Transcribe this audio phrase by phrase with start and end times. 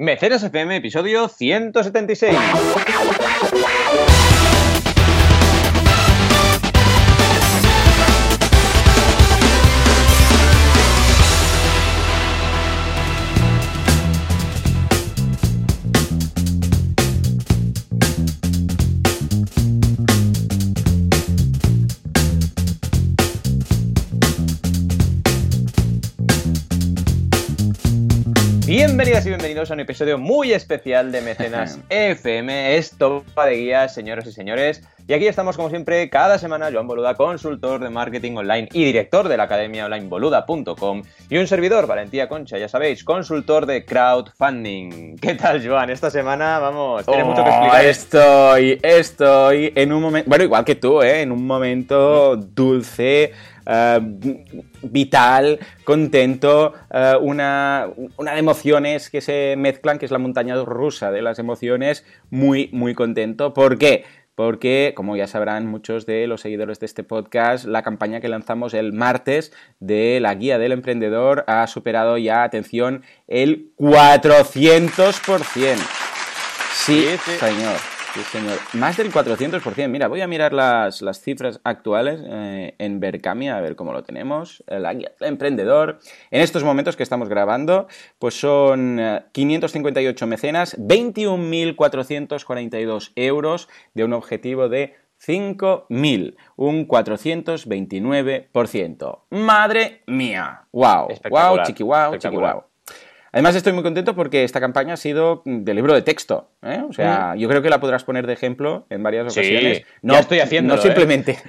[0.00, 2.38] Mecenas FM, episodio 176.
[29.38, 32.76] Bienvenidos a un episodio muy especial de Mecenas FM.
[32.76, 34.82] Esto va de guías, señoras y señores.
[35.06, 39.28] Y aquí estamos, como siempre, cada semana, Joan Boluda, consultor de marketing online y director
[39.28, 41.02] de la academia online boluda.com.
[41.30, 45.18] Y un servidor, Valentía Concha, ya sabéis, consultor de crowdfunding.
[45.18, 45.90] ¿Qué tal, Joan?
[45.90, 47.80] Esta semana, vamos, tiene mucho que explicar.
[47.80, 51.22] Oh, estoy, estoy en un momento, bueno, igual que tú, ¿eh?
[51.22, 53.32] En un momento dulce,
[53.68, 54.00] Uh,
[54.80, 57.86] vital, contento, uh, una,
[58.16, 62.70] una, de emociones que se mezclan, que es la montaña rusa de las emociones, muy,
[62.72, 63.52] muy contento.
[63.52, 64.06] ¿Por qué?
[64.34, 68.72] Porque, como ya sabrán muchos de los seguidores de este podcast, la campaña que lanzamos
[68.72, 75.76] el martes de la guía del emprendedor ha superado ya, atención, el 400%.
[76.72, 77.30] Sí, sí, sí.
[77.32, 77.97] señor.
[78.14, 78.56] Sí, señor.
[78.72, 79.88] Más del 400%.
[79.88, 84.02] Mira, voy a mirar las, las cifras actuales eh, en Berkamia, a ver cómo lo
[84.02, 84.64] tenemos.
[84.68, 86.00] Guía del emprendedor.
[86.30, 87.86] En estos momentos que estamos grabando,
[88.18, 88.98] pues son
[89.32, 99.18] 558 mecenas, 21.442 euros de un objetivo de 5.000, un 429%.
[99.30, 100.66] ¡Madre mía!
[100.72, 101.08] ¡Wow!
[101.30, 101.62] ¡Wow!
[101.64, 102.16] ¡Chiqui wow!
[102.18, 102.64] ¡Chiqui wow!
[103.32, 106.50] Además estoy muy contento porque esta campaña ha sido de libro de texto.
[106.62, 106.82] ¿eh?
[106.88, 107.38] O sea, mm.
[107.38, 109.78] yo creo que la podrás poner de ejemplo en varias ocasiones.
[109.78, 110.76] Sí, no ya estoy haciendo.
[110.76, 111.42] No simplemente ¿eh?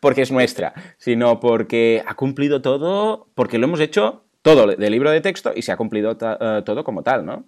[0.00, 5.10] porque es nuestra, sino porque ha cumplido todo, porque lo hemos hecho todo de libro
[5.10, 7.46] de texto y se ha cumplido uh, todo como tal, ¿no?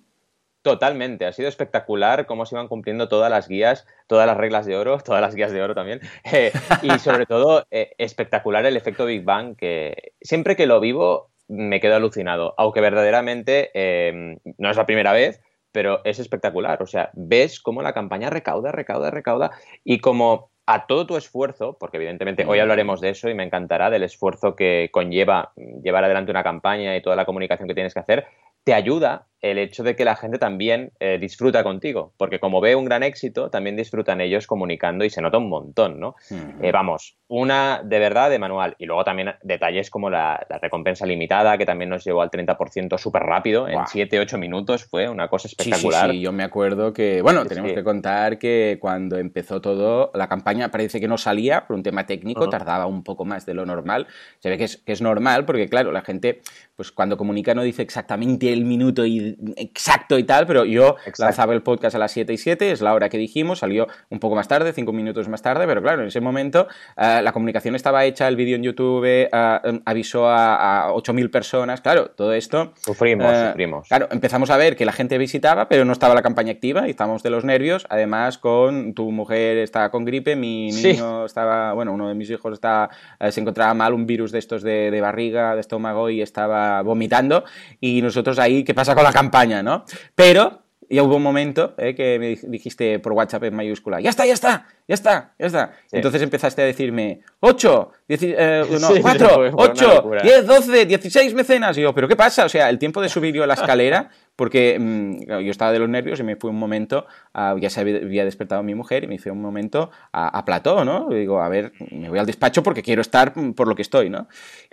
[0.67, 4.77] Totalmente, ha sido espectacular cómo se iban cumpliendo todas las guías, todas las reglas de
[4.77, 6.51] oro, todas las guías de oro también, eh,
[6.83, 11.81] y sobre todo eh, espectacular el efecto Big Bang, que siempre que lo vivo me
[11.81, 15.41] quedo alucinado, aunque verdaderamente eh, no es la primera vez,
[15.73, 16.83] pero es espectacular.
[16.83, 19.51] O sea, ves cómo la campaña recauda, recauda, recauda.
[19.85, 23.89] Y como a todo tu esfuerzo, porque evidentemente hoy hablaremos de eso y me encantará
[23.89, 25.53] del esfuerzo que conlleva
[25.83, 28.27] llevar adelante una campaña y toda la comunicación que tienes que hacer,
[28.65, 32.75] te ayuda el hecho de que la gente también eh, disfruta contigo, porque como ve
[32.75, 36.15] un gran éxito, también disfrutan ellos comunicando y se nota un montón, ¿no?
[36.63, 41.07] eh, vamos, una de verdad de manual y luego también detalles como la, la recompensa
[41.07, 43.71] limitada, que también nos llevó al 30% súper rápido, wow.
[43.71, 46.07] en 7-8 minutos fue una cosa espectacular.
[46.07, 50.11] Sí, sí, sí, yo me acuerdo que, bueno, tenemos que contar que cuando empezó todo,
[50.15, 52.51] la campaña parece que no salía por un tema técnico, uh -huh.
[52.51, 54.07] tardaba un poco más de lo normal,
[54.39, 56.43] se ve que es, que es normal porque, claro, la gente,
[56.77, 61.25] pues cuando comunica no dice exactamente el minuto y exacto y tal, pero yo Exacto.
[61.25, 64.19] lanzaba el podcast a las 7 y 7, es la hora que dijimos, salió un
[64.19, 67.75] poco más tarde, 5 minutos más tarde, pero claro, en ese momento uh, la comunicación
[67.75, 72.73] estaba hecha, el vídeo en YouTube uh, avisó a, a 8.000 personas, claro, todo esto...
[72.77, 73.89] Sufrimos, uh, sufrimos.
[73.89, 76.91] Claro, empezamos a ver que la gente visitaba, pero no estaba la campaña activa y
[76.91, 81.27] estábamos de los nervios, además con tu mujer estaba con gripe, mi niño sí.
[81.27, 82.91] estaba, bueno, uno de mis hijos estaba,
[83.31, 87.45] se encontraba mal, un virus de estos de, de barriga, de estómago y estaba vomitando
[87.81, 89.26] y nosotros ahí, ¿qué pasa con la campaña,
[89.63, 89.85] ¿no?
[90.15, 94.27] Pero ya hubo un momento eh, que me dijiste por WhatsApp en mayúscula, ya está,
[94.27, 95.73] ya está, ya está, ya está.
[95.87, 95.97] Sí.
[95.97, 101.77] Entonces empezaste a decirme, 8, eh, no, sí, 4, 8, 10, 12, 16 mecenas.
[101.79, 102.45] Y yo, ¿pero qué pasa?
[102.45, 105.89] O sea, el tiempo de subir yo la escalera, porque mmm, yo estaba de los
[105.89, 109.19] nervios y me fue un momento, ya se había, había, despertado mi mujer y me
[109.19, 111.09] fue un momento a, a plató, ¿no?
[111.11, 114.11] Y digo, a ver, me voy al despacho porque quiero estar por lo que estoy,
[114.11, 114.29] ¿no?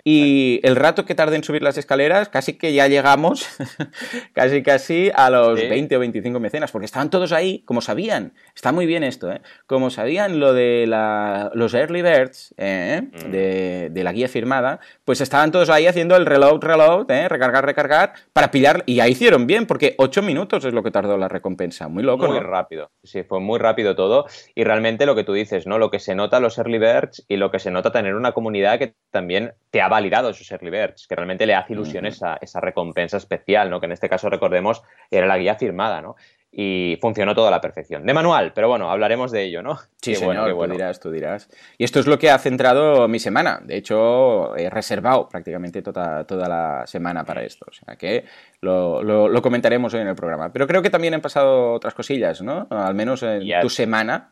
[0.06, 3.48] Y el rato que tardé en subir las escaleras, casi que ya llegamos,
[4.34, 5.66] casi casi a los sí.
[5.66, 9.40] 20 o 25 mecenas, porque estaban todos ahí, como sabían, está muy bien esto, ¿eh?
[9.66, 13.02] Como sabían lo de la, los early birds, ¿eh?
[13.02, 13.30] mm.
[13.30, 17.28] de, de, la guía firmada, pues estaban todos ahí haciendo el reload, reload, ¿eh?
[17.28, 21.16] recargar, recargar, para pillar, y ahí hicieron bien, porque 8 minutos es lo que tardó
[21.16, 22.42] la recompensa, muy loco, Muy ¿no?
[22.42, 25.78] rápido, sí, fue muy rápido todo, y realmente lo que tú dices, ¿no?
[25.78, 28.78] Lo que se nota los early birds y lo que se nota tener una comunidad
[28.78, 32.10] que también te ha validado esos early birds, que realmente le hace ilusión uh -huh.
[32.10, 33.80] esa, esa recompensa especial, ¿no?
[33.80, 36.16] Que en este caso, recordemos, era la guía firmada, ¿no?
[36.56, 38.06] Y funcionó todo a la perfección.
[38.06, 39.76] De manual, pero bueno, hablaremos de ello, ¿no?
[40.00, 40.74] Sí, qué señor, bueno, bueno.
[40.74, 41.48] tú dirás, tú dirás.
[41.78, 43.60] Y esto es lo que ha centrado mi semana.
[43.64, 47.66] De hecho, he reservado prácticamente toda, toda la semana para esto.
[47.68, 48.24] O sea que
[48.60, 50.52] lo, lo, lo, comentaremos hoy en el programa.
[50.52, 52.68] Pero creo que también han pasado otras cosillas, ¿no?
[52.70, 54.30] Al menos en ya, tu semana.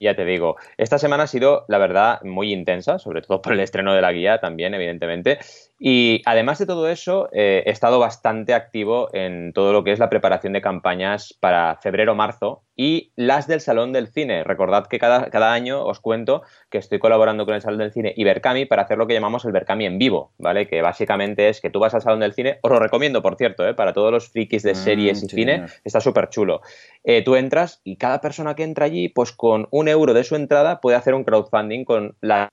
[0.00, 3.60] Ya te digo, esta semana ha sido, la verdad, muy intensa, sobre todo por el
[3.60, 5.38] estreno de la guía también, evidentemente.
[5.78, 10.00] Y además de todo eso, eh, he estado bastante activo en todo lo que es
[10.00, 14.44] la preparación de campañas para febrero-marzo y las del Salón del Cine.
[14.44, 18.12] Recordad que cada, cada, año os cuento que estoy colaborando con el Salón del Cine
[18.16, 20.68] y Berkami para hacer lo que llamamos el Berkami en vivo, ¿vale?
[20.68, 23.66] Que básicamente es que tú vas al Salón del Cine, os lo recomiendo, por cierto,
[23.66, 23.74] ¿eh?
[23.74, 26.60] para todos los frikis de mm, series y cine, está súper chulo.
[27.02, 30.36] Eh, tú entras y cada persona que entra allí, pues con un euro de su
[30.36, 32.48] entrada puede hacer un crowdfunding con las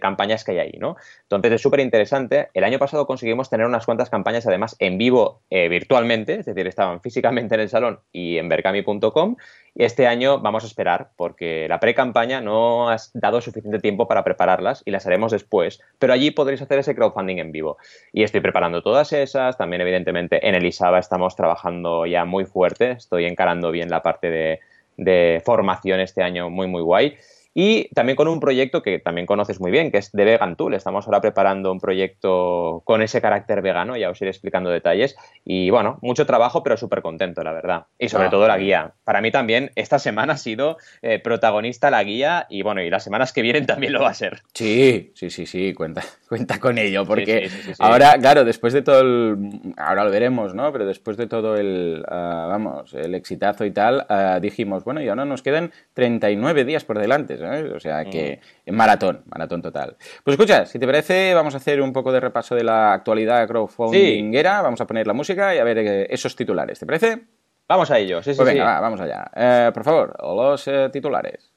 [0.00, 0.96] campañas que hay ahí, ¿no?
[1.22, 2.48] Entonces es súper interesante.
[2.54, 6.68] El año pasado conseguimos tener unas cuantas campañas además en vivo eh, virtualmente, es decir,
[6.68, 9.34] estaban físicamente en el salón y en berkami.com.
[9.74, 14.82] Este año vamos a esperar porque la pre-campaña no has dado suficiente tiempo para prepararlas
[14.84, 17.76] y las haremos después, pero allí podréis hacer ese crowdfunding en vivo.
[18.12, 23.24] Y estoy preparando todas esas, también evidentemente en Elisaba estamos trabajando ya muy fuerte, estoy
[23.24, 24.60] encarando bien la parte de,
[24.96, 27.16] de formación este año muy muy guay.
[27.54, 30.74] Y también con un proyecto que también conoces muy bien, que es de Vegan Tool.
[30.74, 35.16] Estamos ahora preparando un proyecto con ese carácter vegano, ya os iré explicando detalles.
[35.44, 37.86] Y bueno, mucho trabajo, pero súper contento, la verdad.
[37.96, 38.94] Y sobre ah, todo la guía.
[39.04, 43.04] Para mí también esta semana ha sido eh, protagonista la guía y bueno, y las
[43.04, 44.42] semanas que vienen también lo va a ser.
[44.52, 47.48] Sí, sí, sí, sí, cuenta, cuenta con ello, porque
[47.78, 49.74] ahora, claro, después de todo el...
[49.76, 50.72] Ahora lo veremos, ¿no?
[50.72, 55.08] Pero después de todo el, ah, vamos, el exitazo y tal, ah, dijimos, bueno, y
[55.08, 58.72] ahora nos quedan 39 días por delante, o sea que mm.
[58.72, 59.96] maratón, maratón total.
[60.22, 63.46] Pues escucha, si te parece, vamos a hacer un poco de repaso de la actualidad
[63.46, 67.22] crowdfundingera, vamos a poner la música y a ver eh, esos titulares, ¿te parece?
[67.68, 68.36] Vamos a ello, sí, sí.
[68.36, 69.30] Pues venga, vamos allá.
[69.34, 71.52] Eh, por favor, los eh, titulares.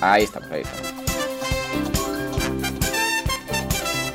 [0.00, 1.02] Ahí estamos, ahí estamos.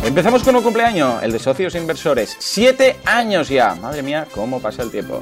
[0.08, 2.36] Empezamos con un cumpleaños, el de socios inversores.
[2.40, 3.76] Siete años ya.
[3.76, 5.20] Madre mía, cómo pasa el tiempo.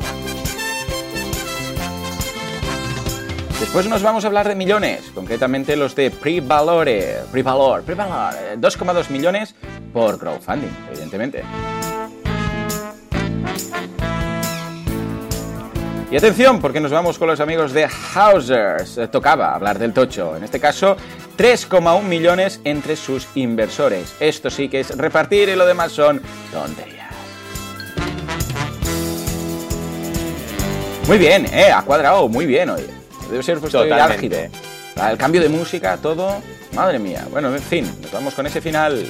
[3.60, 9.56] Después nos vamos a hablar de millones, concretamente los de Prevalore, Prevalor, Prevalor, 2,2 millones
[9.94, 11.42] por crowdfunding, evidentemente.
[16.12, 18.98] Y atención, porque nos vamos con los amigos de Hausers.
[18.98, 20.36] Eh, tocaba hablar del tocho.
[20.36, 20.98] En este caso,
[21.38, 24.14] 3,1 millones entre sus inversores.
[24.20, 26.22] Esto sí que es repartir y lo demás son
[26.52, 27.10] tonterías.
[31.08, 33.05] Muy bien, eh, ha cuadrado muy bien hoy.
[33.30, 34.38] Debe ser pues álgido.
[35.10, 36.42] El cambio de música, todo.
[36.74, 37.28] Madre mía.
[37.32, 39.06] Bueno, en fin, nos vamos con ese final.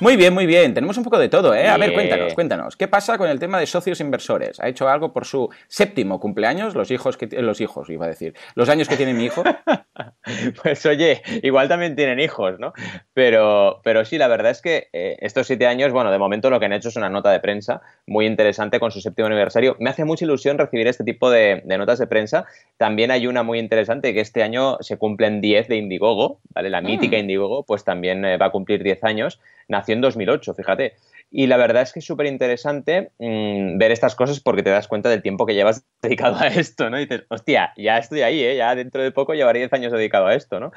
[0.00, 0.72] Muy bien, muy bien.
[0.72, 1.68] Tenemos un poco de todo, ¿eh?
[1.68, 2.74] A ver, cuéntanos, cuéntanos.
[2.74, 4.58] ¿Qué pasa con el tema de socios inversores?
[4.58, 6.74] ¿Ha hecho algo por su séptimo cumpleaños?
[6.74, 8.34] Los hijos que los hijos, iba a decir.
[8.54, 9.44] Los años que tiene mi hijo.
[10.62, 12.72] pues oye, igual también tienen hijos, ¿no?
[13.12, 16.58] Pero, pero sí, la verdad es que eh, estos siete años, bueno, de momento lo
[16.58, 19.76] que han hecho es una nota de prensa muy interesante con su séptimo aniversario.
[19.80, 22.46] Me hace mucha ilusión recibir este tipo de, notas de prensa.
[22.78, 26.70] También hay una muy interesante que este año se cumplen 10 de Indiegogo, ¿vale?
[26.70, 27.20] La mítica mm.
[27.20, 30.94] Indiegogo, pues también eh, va a cumplir 10 años nació en 2008, fíjate.
[31.30, 34.88] Y la verdad es que es súper interesante mm, ver estas cosas porque te das
[34.88, 36.98] cuenta del tiempo que llevas dedicado a esto, ¿no?
[36.98, 38.56] Y dices, hostia, ya estoy ahí, ¿eh?
[38.56, 40.72] ya dentro de poco llevaré 10 años dedicado a esto, ¿no?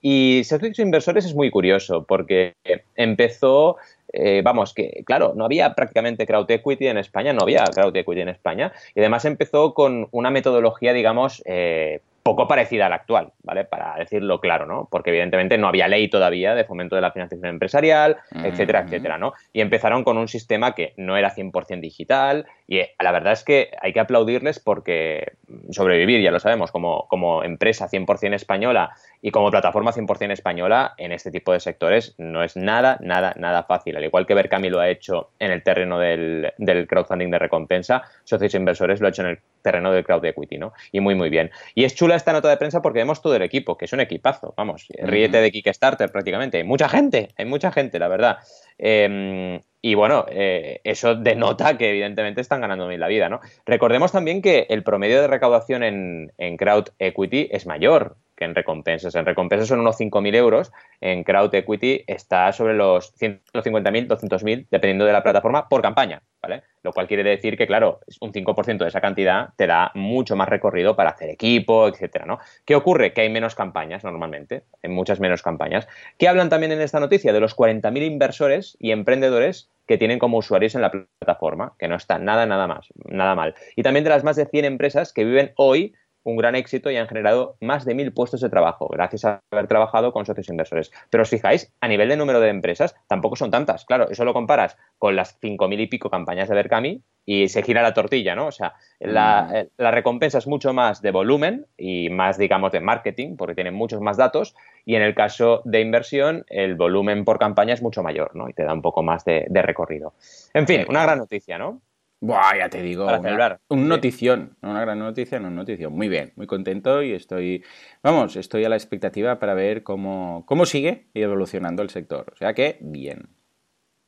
[0.00, 2.54] Y Servicios Inversores es muy curioso porque
[2.94, 3.76] empezó,
[4.12, 8.20] eh, vamos, que claro, no había prácticamente crowd equity en España, no había crowd equity
[8.20, 13.32] en España, y además empezó con una metodología, digamos, eh, poco parecida a la actual,
[13.42, 13.64] ¿vale?
[13.64, 14.86] Para decirlo claro, ¿no?
[14.90, 19.32] Porque evidentemente no había ley todavía de fomento de la financiación empresarial, etcétera, etcétera, ¿no?
[19.54, 23.44] Y empezaron con un sistema que no era 100% digital y eh, la verdad es
[23.44, 25.32] que hay que aplaudirles porque
[25.70, 28.90] sobrevivir, ya lo sabemos, como, como empresa 100% española
[29.22, 33.62] y como plataforma 100% española en este tipo de sectores no es nada, nada, nada
[33.62, 33.96] fácil.
[33.96, 38.02] Al igual que Berkami lo ha hecho en el terreno del, del crowdfunding de recompensa,
[38.24, 40.72] Socios Inversores lo ha hecho en el terreno del crowd equity, ¿no?
[40.92, 41.50] Y muy, muy bien.
[41.74, 44.00] Y es chula esta nota de prensa porque vemos todo el equipo, que es un
[44.00, 46.58] equipazo, vamos, ríete de Kickstarter prácticamente.
[46.58, 48.38] Hay mucha gente, hay mucha gente, la verdad.
[48.78, 53.40] Em, y bueno, eh, eso denota que evidentemente están ganando bien la vida, ¿no?
[53.64, 58.54] Recordemos también que el promedio de recaudación en, en crowd equity es mayor que en
[58.54, 59.16] recompensas.
[59.16, 65.04] En recompensas son unos 5.000 euros, en crowd equity está sobre los 150.000, 200.000, dependiendo
[65.04, 66.62] de la plataforma, por campaña, ¿vale?
[66.84, 70.48] Lo cual quiere decir que, claro, un 5% de esa cantidad te da mucho más
[70.48, 72.38] recorrido para hacer equipo, etcétera, ¿no?
[72.64, 73.12] ¿Qué ocurre?
[73.12, 75.88] Que hay menos campañas normalmente, hay muchas menos campañas.
[76.16, 77.32] ¿Qué hablan también en esta noticia?
[77.32, 81.96] De los 40.000 inversores y emprendedores que tienen como usuarios en la plataforma, que no
[81.96, 83.56] está nada, nada más, nada mal.
[83.74, 85.94] Y también de las más de 100 empresas que viven hoy
[86.28, 89.66] un gran éxito y han generado más de mil puestos de trabajo gracias a haber
[89.66, 90.92] trabajado con socios inversores.
[91.10, 93.84] Pero os fijáis, a nivel de número de empresas, tampoco son tantas.
[93.84, 97.62] Claro, eso lo comparas con las cinco mil y pico campañas de Berkami y se
[97.62, 98.46] gira la tortilla, ¿no?
[98.46, 99.56] O sea, la, mm.
[99.56, 103.74] eh, la, recompensa es mucho más de volumen y más, digamos, de marketing, porque tienen
[103.74, 104.54] muchos más datos,
[104.86, 108.48] y en el caso de inversión, el volumen por campaña es mucho mayor, ¿no?
[108.48, 110.14] Y te da un poco más de, recorrido.
[110.54, 111.82] En fin, una gran noticia, ¿no?
[112.20, 115.92] Buah, ya te digo, una, un notición, una gran noticia, una notición.
[115.92, 117.62] Muy bien, muy contento y estoy,
[118.02, 122.32] vamos, estoy a la expectativa para ver cómo, cómo sigue evolucionando el sector.
[122.32, 123.28] O sea que, bien.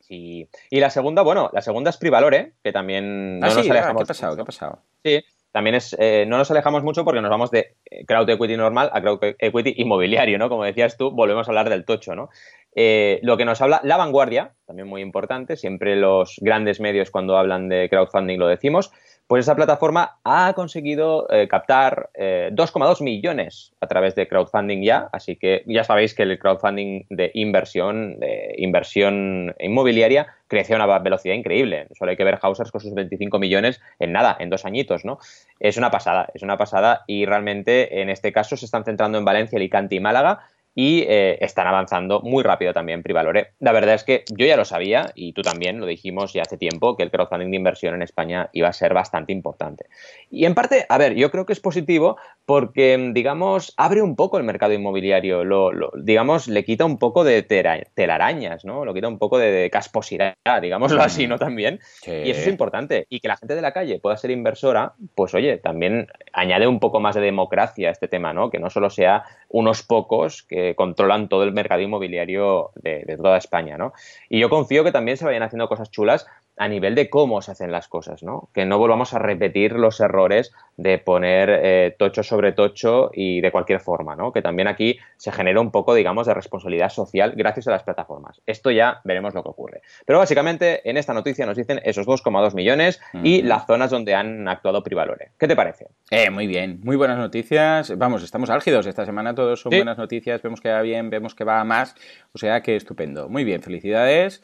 [0.08, 4.00] Y, la segunda, bueno, la segunda es Privalore, que también no ah, nos alejamos.
[4.00, 4.34] ¿Qué ha pasado?
[4.34, 4.82] ¿Qué ha pasado?
[5.04, 8.56] Sí, también es, eh, no nos alejamos mucho porque nos vamos de eh, crowd equity
[8.56, 10.48] normal a crowd equity inmobiliario, ¿no?
[10.48, 12.28] Como decías tú, volvemos a hablar del tocho, ¿no?
[12.74, 17.36] Eh, lo que nos habla la vanguardia, también muy importante, siempre los grandes medios cuando
[17.36, 18.92] hablan de crowdfunding lo decimos,
[19.26, 25.08] pues esa plataforma ha conseguido eh, captar 2,2 eh, millones a través de crowdfunding ya,
[25.12, 30.98] así que ya sabéis que el crowdfunding de inversión, de inversión inmobiliaria, creció a una
[30.98, 31.86] velocidad increíble.
[31.96, 35.18] Solo hay que ver Hausers con sus 25 millones en nada, en dos añitos, ¿no?
[35.60, 39.24] Es una pasada, es una pasada y realmente en este caso se están centrando en
[39.24, 40.40] Valencia, Alicante y Málaga
[40.74, 43.52] y eh, están avanzando muy rápido también Privalore.
[43.58, 46.56] La verdad es que yo ya lo sabía y tú también lo dijimos ya hace
[46.56, 49.86] tiempo que el crowdfunding de inversión en España iba a ser bastante importante.
[50.30, 54.38] Y en parte, a ver, yo creo que es positivo porque, digamos, abre un poco
[54.38, 58.84] el mercado inmobiliario, lo, digamos, le quita un poco de telarañas, ¿no?
[58.84, 61.38] Lo quita un poco de, casposidad, digámoslo así, ¿no?
[61.38, 61.80] También.
[62.06, 63.06] Y eso es importante.
[63.08, 66.80] Y que la gente de la calle pueda ser inversora, pues oye, también añade un
[66.80, 68.50] poco más de democracia a este tema, ¿no?
[68.50, 73.76] Que no solo sea unos pocos que controlan todo el mercado inmobiliario de, toda España,
[73.76, 73.92] ¿no?
[74.28, 76.26] Y yo confío que también se vayan haciendo cosas chulas
[76.60, 78.50] a nivel de cómo se hacen las cosas, ¿no?
[78.52, 83.50] Que no volvamos a repetir los errores de poner eh, tocho sobre tocho y de
[83.50, 84.30] cualquier forma, ¿no?
[84.30, 88.42] Que también aquí se genera un poco, digamos, de responsabilidad social gracias a las plataformas.
[88.44, 89.80] Esto ya veremos lo que ocurre.
[90.04, 94.46] Pero básicamente en esta noticia nos dicen esos 2,2 millones y las zonas donde han
[94.46, 95.30] actuado Privalore.
[95.38, 95.86] ¿Qué te parece?
[96.10, 97.96] Eh, muy bien, muy buenas noticias.
[97.96, 101.44] Vamos, estamos álgidos esta semana, todos son buenas noticias, vemos que va bien, vemos que
[101.44, 101.94] va más,
[102.34, 103.30] o sea que estupendo.
[103.30, 104.42] Muy bien, felicidades.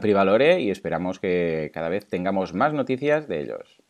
[0.00, 3.80] Privalore y esperamos que cada vez tengamos más noticias de ellos.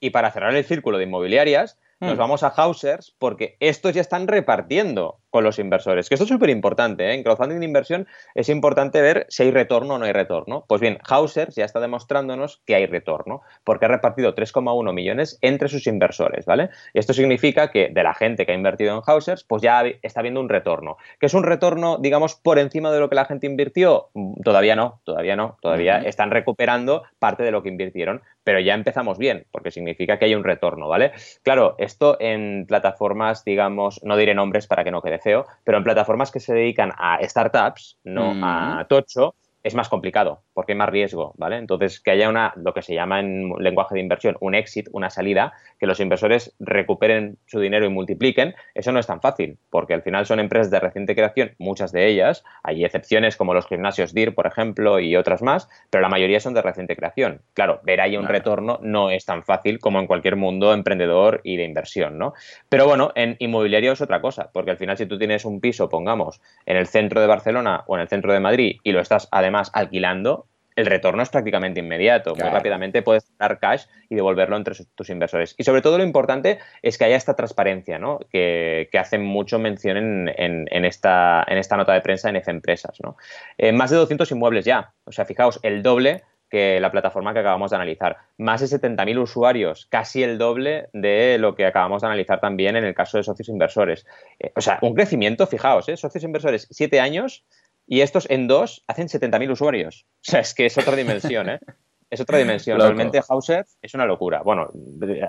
[0.00, 2.18] Y para cerrar el círculo de inmobiliarias, nos mm.
[2.18, 6.08] vamos a Hausers porque estos ya están repartiendo con los inversores.
[6.08, 7.10] Que esto es súper importante.
[7.10, 7.14] ¿eh?
[7.14, 10.64] En crowdfunding de inversión es importante ver si hay retorno o no hay retorno.
[10.68, 15.68] Pues bien, Hausers ya está demostrándonos que hay retorno porque ha repartido 3,1 millones entre
[15.68, 16.46] sus inversores.
[16.46, 16.70] ¿vale?
[16.94, 20.40] Esto significa que de la gente que ha invertido en Hausers, pues ya está viendo
[20.40, 20.96] un retorno.
[21.20, 24.08] ¿Que es un retorno, digamos, por encima de lo que la gente invirtió?
[24.14, 25.58] Mm, todavía no, todavía no.
[25.60, 30.26] Todavía están recuperando parte de lo que invirtieron pero ya empezamos bien, porque significa que
[30.26, 31.10] hay un retorno, ¿vale?
[31.42, 35.82] Claro, esto en plataformas, digamos, no diré nombres para que no quede feo, pero en
[35.82, 39.34] plataformas que se dedican a startups, no a tocho,
[39.66, 41.56] es más complicado porque hay más riesgo, ¿vale?
[41.56, 45.10] Entonces, que haya una, lo que se llama en lenguaje de inversión, un exit, una
[45.10, 49.92] salida, que los inversores recuperen su dinero y multipliquen, eso no es tan fácil, porque
[49.92, 54.14] al final son empresas de reciente creación, muchas de ellas, hay excepciones como los gimnasios
[54.14, 57.42] DIR, por ejemplo, y otras más, pero la mayoría son de reciente creación.
[57.52, 61.56] Claro, ver ahí un retorno no es tan fácil como en cualquier mundo emprendedor y
[61.56, 62.34] de inversión, ¿no?
[62.68, 65.88] Pero bueno, en inmobiliario es otra cosa, porque al final si tú tienes un piso,
[65.88, 69.28] pongamos, en el centro de Barcelona o en el centro de Madrid y lo estás
[69.32, 70.46] además alquilando,
[70.76, 72.36] el retorno es prácticamente inmediato.
[72.36, 75.54] Muy rápidamente puedes dar cash y devolverlo entre tus inversores.
[75.56, 78.20] Y sobre todo lo importante es que haya esta transparencia, ¿no?
[78.30, 79.96] que, que hacen mucho mención
[80.28, 82.98] en, esta, en esta nota de prensa en F Empresas.
[83.02, 83.16] ¿no?
[83.56, 84.92] Eh, más de 200 inmuebles ya.
[85.04, 88.18] O sea, fijaos, el doble que la plataforma que acabamos de analizar.
[88.38, 92.84] Más de 70.000 usuarios, casi el doble de lo que acabamos de analizar también en
[92.84, 94.06] el caso de socios inversores.
[94.38, 95.96] Eh, o sea, un crecimiento, fijaos, ¿eh?
[95.96, 97.44] socios inversores, siete años,
[97.86, 100.06] y estos en dos hacen 70.000 usuarios.
[100.06, 101.60] O sea, es que es otra dimensión, ¿eh?
[102.08, 102.78] Es otra dimensión.
[102.78, 104.42] Realmente Hauser es una locura.
[104.42, 104.70] Bueno,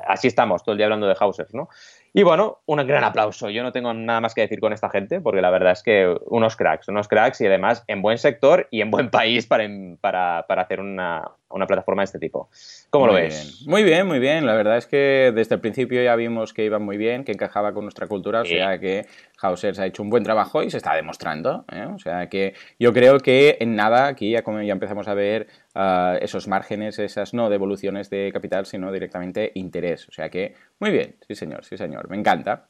[0.08, 1.70] así estamos todo el día hablando de Hausers, ¿no?
[2.18, 3.52] Y bueno, un gran aplauso.
[3.52, 6.18] Yo no tengo nada más que decir con esta gente, porque la verdad es que
[6.26, 9.70] unos cracks, unos cracks y además en buen sector y en buen país para,
[10.02, 12.50] para, para hacer una, una plataforma de este tipo.
[12.90, 13.64] ¿Cómo lo ves?
[13.68, 14.46] Muy bien, muy bien.
[14.46, 17.74] La verdad es que desde el principio ya vimos que iba muy bien, que encajaba
[17.74, 19.06] con nuestra cultura, o sea que
[19.42, 21.66] Hausers ha hecho un buen trabajo y se está demostrando.
[21.72, 21.88] ¿eh?
[21.94, 25.48] O sea que yo creo que en nada aquí ya, como ya empezamos a ver
[25.76, 30.08] uh, esos márgenes, esas no devoluciones de capital, sino directamente interés.
[30.10, 32.66] O sea que muy bien, sí señor, sí señor, me encanta.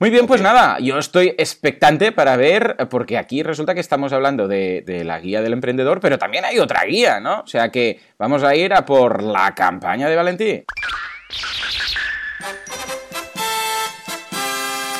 [0.00, 4.46] Muy bien, pues nada, yo estoy expectante para ver, porque aquí resulta que estamos hablando
[4.46, 7.40] de, la guía del emprendedor, pero también hay otra guía, ¿no?
[7.40, 10.64] O sea que vamos a ir a por la campaña de Valentí.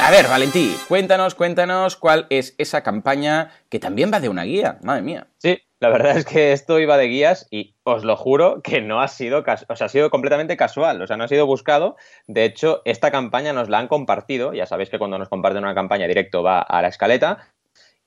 [0.08, 4.78] A ver, Valentí, cuéntanos, cuéntanos cuál es esa campaña que también va de una guía,
[4.82, 5.26] madre mía.
[5.36, 9.02] Sí, la verdad es que esto iba de guías y os lo juro que no
[9.02, 11.96] ha sido, o sea, ha sido completamente casual, o sea, no ha sido buscado.
[12.26, 15.74] De hecho, esta campaña nos la han compartido, ya sabéis que cuando nos comparten una
[15.74, 17.52] campaña directo va a la escaleta,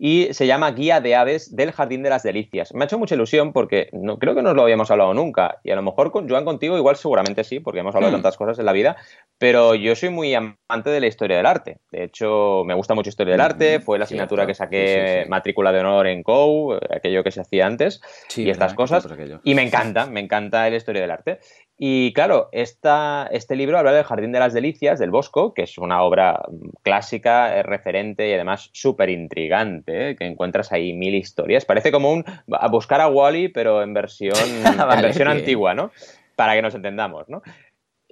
[0.03, 2.73] y se llama Guía de Aves del Jardín de las Delicias.
[2.73, 5.69] Me ha hecho mucha ilusión porque no, creo que no lo habíamos hablado nunca y
[5.69, 8.23] a lo mejor con Joan contigo igual seguramente sí, porque hemos hablado de hmm.
[8.23, 8.97] tantas cosas en la vida,
[9.37, 11.77] pero yo soy muy amante de la historia del arte.
[11.91, 15.81] De hecho, me gusta mucho historia del arte, fue la asignatura que saqué matrícula de
[15.81, 18.01] honor en COU, aquello que se hacía antes
[18.35, 19.07] y estas cosas.
[19.43, 21.39] Y me encanta, me encanta la historia del arte.
[21.77, 25.79] Y claro, esta, este libro habla del Jardín de las Delicias, del Bosco, que es
[25.79, 26.43] una obra
[26.83, 30.15] clásica, referente y además súper intrigante, ¿eh?
[30.15, 31.65] que encuentras ahí mil historias.
[31.65, 34.35] Parece como un a buscar a Wally, pero en versión,
[34.65, 35.91] en versión antigua, ¿no?
[36.35, 37.41] Para que nos entendamos, ¿no?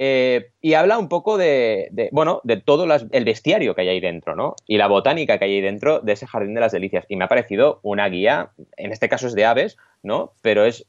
[0.02, 4.34] Eh, y habla un poco de, bueno, de todo el bestiario que hay ahí dentro,
[4.34, 4.56] ¿no?
[4.66, 7.06] Y la botánica que hay ahí dentro de ese jardín de las delicias.
[7.10, 10.34] Y me ha parecido una guía, en este caso es de aves, ¿no?
[10.42, 10.86] Pero es,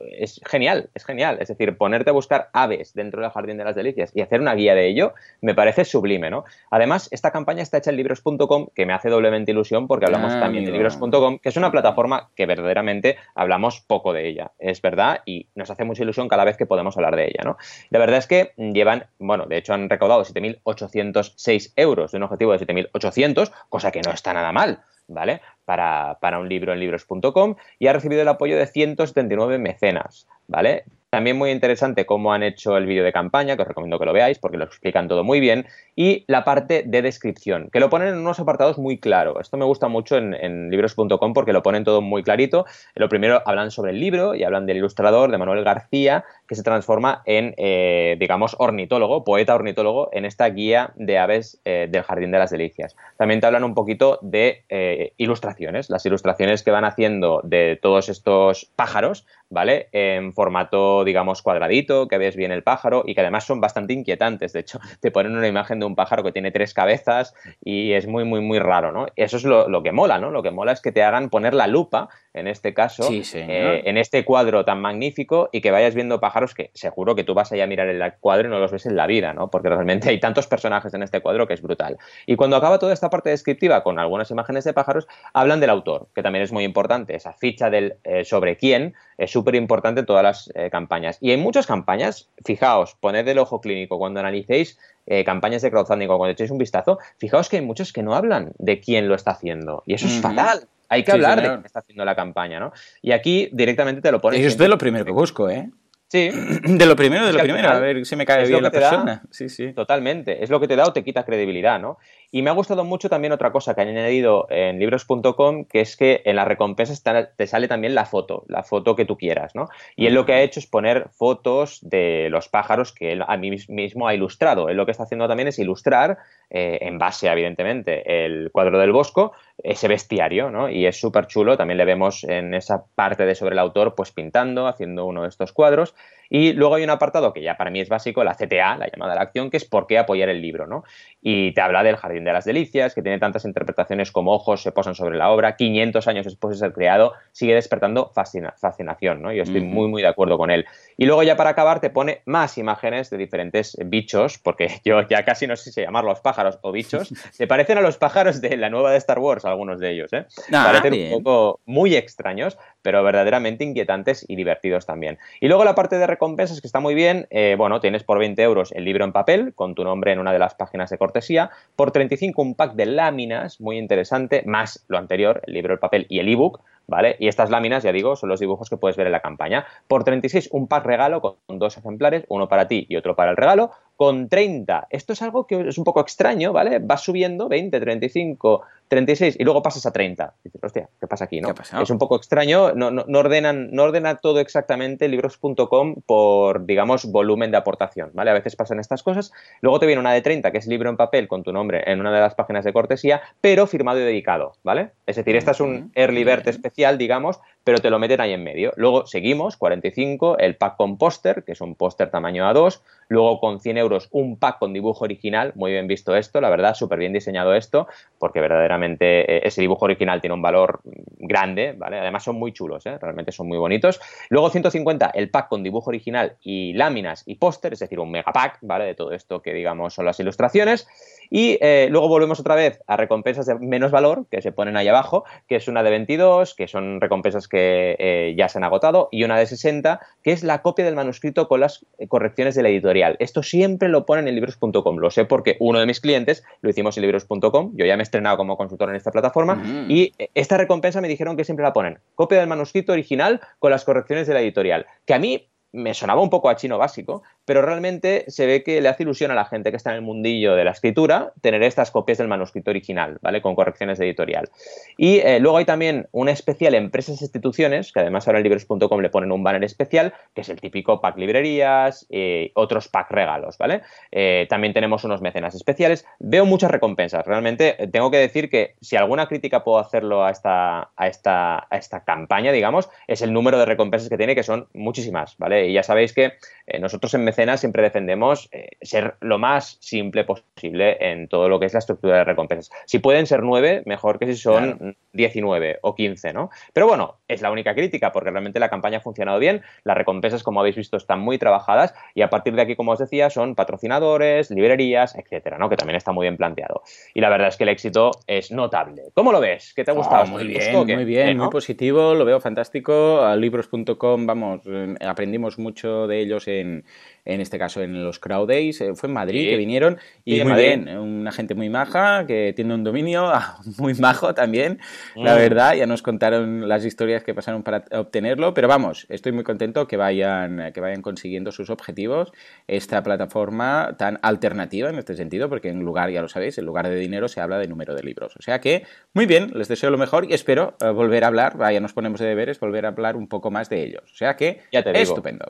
[0.46, 1.38] genial, es genial.
[1.40, 4.54] Es decir, ponerte a buscar aves dentro del Jardín de las Delicias y hacer una
[4.54, 6.44] guía de ello me parece sublime, ¿no?
[6.70, 10.40] Además, esta campaña está hecha en libros.com, que me hace doblemente ilusión porque hablamos ah,
[10.40, 15.20] también de libros.com, que es una plataforma que verdaderamente hablamos poco de ella, es verdad,
[15.24, 17.56] y nos hace mucha ilusión cada vez que podemos hablar de ella, ¿no?
[17.90, 22.52] La verdad es que llevan, bueno, de hecho han recaudado 7.806 euros de un objetivo
[22.52, 24.82] de 7.800, cosa que no está nada mal.
[25.10, 25.40] ¿Vale?
[25.64, 30.84] Para, para un libro en libros.com y ha recibido el apoyo de 179 mecenas, ¿vale?
[31.10, 34.12] También muy interesante cómo han hecho el vídeo de campaña, que os recomiendo que lo
[34.12, 38.08] veáis porque lo explican todo muy bien, y la parte de descripción, que lo ponen
[38.08, 39.36] en unos apartados muy claros.
[39.40, 42.64] Esto me gusta mucho en, libros.com porque lo ponen todo muy clarito.
[42.94, 46.64] Lo primero hablan sobre el libro y hablan del ilustrador, de Manuel García, que se
[46.64, 52.32] transforma en, eh, digamos, ornitólogo, poeta ornitólogo, en esta guía de aves eh, del Jardín
[52.32, 52.96] de las Delicias.
[53.16, 58.08] También te hablan un poquito de eh, ilustraciones, las ilustraciones que van haciendo de todos
[58.08, 59.90] estos pájaros, ¿vale?
[59.92, 64.52] En formato, digamos, cuadradito, que ves bien el pájaro y que además son bastante inquietantes.
[64.52, 68.08] De hecho, te ponen una imagen de un pájaro que tiene tres cabezas y es
[68.08, 69.06] muy, muy, muy raro, ¿no?
[69.14, 70.32] Eso es lo, que mola, ¿no?
[70.32, 73.96] Lo que mola es que te hagan poner la lupa, en este caso, eh, en
[73.96, 77.64] este cuadro tan magnífico y que vayas viendo pájaros que seguro que tú vas allá
[77.64, 79.50] a mirar el cuadro y no los ves en la vida, ¿no?
[79.50, 81.98] Porque realmente hay tantos personajes en este cuadro que es brutal.
[82.26, 86.08] Y cuando acaba toda esta parte descriptiva con algunas imágenes de pájaros, hablan del autor,
[86.14, 87.16] que también es muy importante.
[87.16, 91.18] Esa ficha del eh, sobre quién es súper importante en todas las eh, campañas.
[91.20, 96.08] Y en muchas campañas, fijaos, poned el ojo clínico cuando analicéis eh, campañas de crowdfunding
[96.08, 99.14] o cuando echéis un vistazo, fijaos que hay muchos que no hablan de quién lo
[99.14, 99.82] está haciendo.
[99.86, 100.68] Y eso es fatal.
[100.90, 102.72] Hay que hablar de quién está haciendo la campaña, ¿no?
[103.00, 104.40] Y aquí directamente te lo pones.
[104.40, 105.70] Eso es de lo primero que busco, ¿eh?
[106.10, 106.28] Sí.
[106.64, 109.22] De lo primero, de lo primero, a ver si me cae bien la persona.
[109.30, 109.72] sí, sí.
[109.72, 110.42] Totalmente.
[110.42, 111.98] Es lo que te da o te quita credibilidad, ¿no?
[112.32, 115.96] Y me ha gustado mucho también otra cosa que han añadido en libros.com, que es
[115.96, 117.02] que en las recompensas
[117.36, 119.68] te sale también la foto, la foto que tú quieras, ¿no?
[119.94, 123.36] Y él lo que ha hecho es poner fotos de los pájaros que él a
[123.36, 124.68] mí mismo ha ilustrado.
[124.68, 126.18] Él lo que está haciendo también es ilustrar,
[126.50, 129.32] eh, en base, evidentemente, el cuadro del Bosco,
[129.62, 130.68] ese bestiario, ¿no?
[130.68, 131.56] Y es súper chulo.
[131.56, 135.28] También le vemos en esa parte de sobre el autor, pues pintando, haciendo uno de
[135.28, 135.94] estos cuadros.
[136.32, 139.12] Y luego hay un apartado que ya para mí es básico, la CTA, la llamada
[139.12, 140.84] a la acción, que es por qué apoyar el libro, ¿no?
[141.20, 144.70] Y te habla del Jardín de las Delicias, que tiene tantas interpretaciones como ojos se
[144.70, 149.32] posan sobre la obra, 500 años después de ser creado, sigue despertando fascinación, ¿no?
[149.32, 150.66] Yo estoy muy, muy de acuerdo con él.
[150.96, 155.24] Y luego ya para acabar te pone más imágenes de diferentes bichos, porque yo ya
[155.24, 158.70] casi no sé si llamarlos pájaros o bichos, se parecen a los pájaros de la
[158.70, 160.26] nueva de Star Wars, algunos de ellos, ¿eh?
[160.52, 165.18] Ah, Parecen un poco muy extraños, pero verdaderamente inquietantes y divertidos también.
[165.40, 168.42] Y luego la parte de recompensas que está muy bien, eh, bueno, tienes por 20
[168.42, 171.50] euros el libro en papel con tu nombre en una de las páginas de cortesía,
[171.76, 176.06] por 35 un pack de láminas, muy interesante, más lo anterior, el libro, el papel
[176.08, 177.16] y el ebook, ¿vale?
[177.18, 179.66] Y estas láminas, ya digo, son los dibujos que puedes ver en la campaña.
[179.86, 183.36] Por 36 un pack regalo con dos ejemplares, uno para ti y otro para el
[183.36, 184.86] regalo, con 30.
[184.88, 186.78] Esto es algo que es un poco extraño, ¿vale?
[186.78, 190.34] Vas subiendo 20, 35, 36 y luego pasas a 30.
[190.42, 191.54] dices, hostia, ¿qué pasa aquí, no?
[191.80, 197.52] Es un poco extraño, no, no, ordenan, no ordena todo exactamente libros.com por, digamos, volumen
[197.52, 198.32] de aportación, ¿vale?
[198.32, 199.32] A veces pasan estas cosas.
[199.60, 202.00] Luego te viene una de 30, que es libro en papel con tu nombre en
[202.00, 204.90] una de las páginas de cortesía, pero firmado y dedicado, ¿vale?
[205.06, 208.42] Es decir, esta es un early bird especial, digamos, pero te lo meten ahí en
[208.42, 208.72] medio.
[208.74, 213.60] Luego seguimos, 45, el pack con póster, que es un póster tamaño A2, luego con
[213.60, 217.12] 100 euros un pack con dibujo original, muy bien visto esto, la verdad, súper bien
[217.12, 217.86] diseñado esto,
[218.18, 220.80] porque verdaderamente eh, ese dibujo original tiene un valor
[221.18, 221.98] grande, ¿vale?
[221.98, 222.98] Además son muy chulos, ¿eh?
[223.00, 224.00] realmente son muy bonitos.
[224.28, 228.32] Luego 150 el pack con dibujo original y láminas y póster, es decir, un mega
[228.32, 228.84] pack, ¿vale?
[228.84, 230.88] De todo esto que digamos son las ilustraciones.
[231.32, 234.88] Y eh, luego volvemos otra vez a recompensas de menos valor, que se ponen ahí
[234.88, 239.22] abajo, que es una de 22, que son recompensas que ya se han agotado, y
[239.22, 243.16] una de 60, que es la copia del manuscrito con las correcciones de la editorial.
[243.20, 244.96] Esto siempre lo ponen en libros.com.
[244.98, 247.72] Lo sé porque uno de mis clientes lo hicimos en libros.com.
[247.74, 249.56] Yo ya me he estrenado como consultor en esta plataforma.
[249.56, 249.90] Mm.
[249.90, 251.98] Y esta recompensa me dijeron que siempre la ponen.
[252.14, 254.86] Copia del manuscrito original con las correcciones de la editorial.
[255.04, 258.80] Que a mí me sonaba un poco a chino básico, pero realmente se ve que
[258.80, 261.64] le hace ilusión a la gente que está en el mundillo de la escritura tener
[261.64, 263.42] estas copias del manuscrito original, ¿vale?
[263.42, 264.48] Con correcciones de editorial.
[264.96, 269.00] Y eh, luego hay también una especial empresas e instituciones, que además ahora en libros.com
[269.00, 273.58] le ponen un banner especial, que es el típico pack librerías, y otros pack regalos,
[273.58, 273.82] ¿vale?
[274.12, 276.06] Eh, también tenemos unos mecenas especiales.
[276.20, 277.26] Veo muchas recompensas.
[277.26, 281.66] Realmente eh, tengo que decir que si alguna crítica puedo hacerlo a esta, a esta,
[281.68, 285.66] a esta campaña, digamos, es el número de recompensas que tiene, que son muchísimas, ¿vale?
[285.66, 286.34] Y ya sabéis que
[286.68, 291.58] eh, nosotros en Mecenas siempre defendemos eh, ser lo más simple posible en todo lo
[291.58, 292.70] que es la estructura de recompensas.
[292.86, 296.50] Si pueden ser nueve, mejor que si son 19 o 15, ¿no?
[296.72, 300.42] Pero bueno, es la única crítica porque realmente la campaña ha funcionado bien, las recompensas,
[300.42, 303.54] como habéis visto, están muy trabajadas y a partir de aquí, como os decía, son
[303.54, 305.68] patrocinadores, librerías, etcétera, ¿no?
[305.68, 306.82] Que también está muy bien planteado.
[307.14, 309.04] Y la verdad es que el éxito es notable.
[309.14, 309.72] ¿Cómo lo ves?
[309.74, 310.26] ¿Qué te ha gustado?
[310.26, 313.22] muy, bien, muy bien, muy positivo, lo veo fantástico.
[313.22, 316.84] A libros.com, vamos, eh, aprendimos mucho de ellos en,
[317.24, 320.54] en este caso en los Crowd Days, eh, fue en Madrid que vinieron y muy
[320.54, 323.32] bien, una gente muy maja que tiene un dominio
[323.78, 324.80] muy majo también,
[325.14, 325.38] la mm.
[325.38, 329.86] verdad, ya nos contaron las historias que pasaron para obtenerlo, pero vamos, estoy muy contento
[329.86, 332.32] que vayan, que vayan consiguiendo sus objetivos,
[332.66, 336.88] esta plataforma tan alternativa en este sentido, porque en lugar, ya lo sabéis, en lugar
[336.88, 339.90] de dinero se habla de número de libros, o sea que muy bien, les deseo
[339.90, 342.88] lo mejor y espero eh, volver a hablar, vaya, nos ponemos de deberes, volver a
[342.88, 345.46] hablar un poco más de ellos, o sea que ya te estupendo.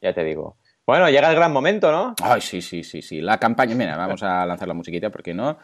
[0.00, 0.56] Ya te digo.
[0.90, 2.16] Bueno, llega el gran momento, ¿no?
[2.20, 3.20] Ay, sí, sí, sí, sí.
[3.20, 3.76] La campaña.
[3.76, 5.56] Mira, vamos a lanzar la musiquita porque no.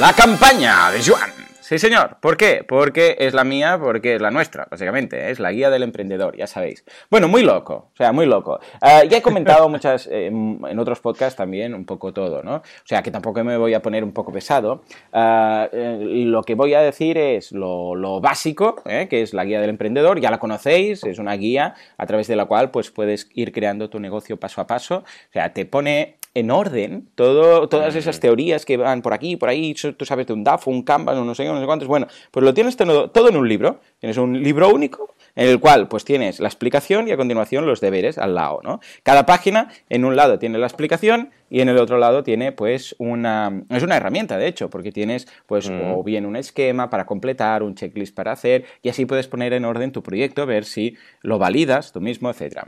[0.00, 1.30] La campaña de Joan.
[1.72, 2.18] Sí, señor.
[2.20, 2.66] ¿Por qué?
[2.68, 5.30] Porque es la mía, porque es la nuestra, básicamente.
[5.30, 6.84] Es la guía del emprendedor, ya sabéis.
[7.10, 8.60] Bueno, muy loco, o sea, muy loco.
[8.82, 12.56] Eh, ya he comentado muchas, eh, en otros podcasts también, un poco todo, ¿no?
[12.56, 14.82] O sea, que tampoco me voy a poner un poco pesado.
[15.14, 19.70] Eh, lo que voy a decir es lo, lo básico, que es la guía del
[19.70, 20.20] emprendedor.
[20.20, 23.88] Ya la conocéis, es una guía a través de la cual pues, puedes ir creando
[23.88, 24.96] tu negocio paso a paso.
[24.96, 29.48] O sea, te pone en orden todo, todas esas teorías que van por aquí, por
[29.48, 32.44] ahí, tú sabes de un DAF, un Kanban, no sé, no sé cuántos, bueno, pues
[32.44, 36.04] lo tienes todo, todo en un libro, tienes un libro único en el cual pues
[36.04, 38.80] tienes la explicación y a continuación los deberes al lado, ¿no?
[39.02, 42.96] Cada página en un lado tiene la explicación y en el otro lado tiene pues
[42.98, 45.92] una es una herramienta de hecho porque tienes pues mm.
[45.92, 49.66] o bien un esquema para completar un checklist para hacer y así puedes poner en
[49.66, 52.66] orden tu proyecto ver si lo validas tú mismo etcétera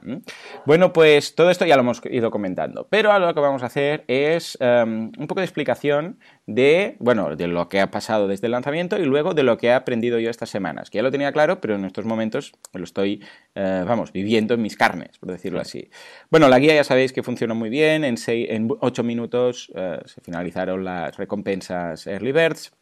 [0.66, 3.66] bueno pues todo esto ya lo hemos ido comentando pero ahora lo que vamos a
[3.66, 8.48] hacer es em, un poco de explicación de bueno de lo que ha pasado desde
[8.48, 11.10] el lanzamiento y luego de lo que he aprendido yo estas semanas que ya lo
[11.10, 15.30] tenía claro pero en estos momentos lo estoy eh, vamos viviendo en mis carnes por
[15.30, 15.88] decirlo así.
[16.30, 20.20] Bueno la guía ya sabéis que funciona muy bien en, en 8 minutos eh, se
[20.20, 22.72] finalizaron las recompensas Early Birds.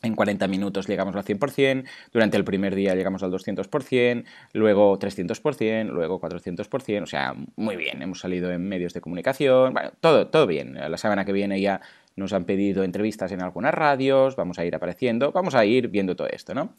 [0.00, 5.86] En 40 minutos llegamos al 100%, durante el primer día llegamos al 200%, luego 300%,
[5.86, 10.46] luego 400%, o sea, muy bien, hemos salido en medios de comunicación, bueno, todo, todo
[10.46, 10.74] bien.
[10.74, 11.80] La semana que viene ya
[12.18, 16.14] nos han pedido entrevistas en algunas radios, vamos a ir apareciendo, vamos a ir viendo
[16.14, 16.74] todo esto, ¿no?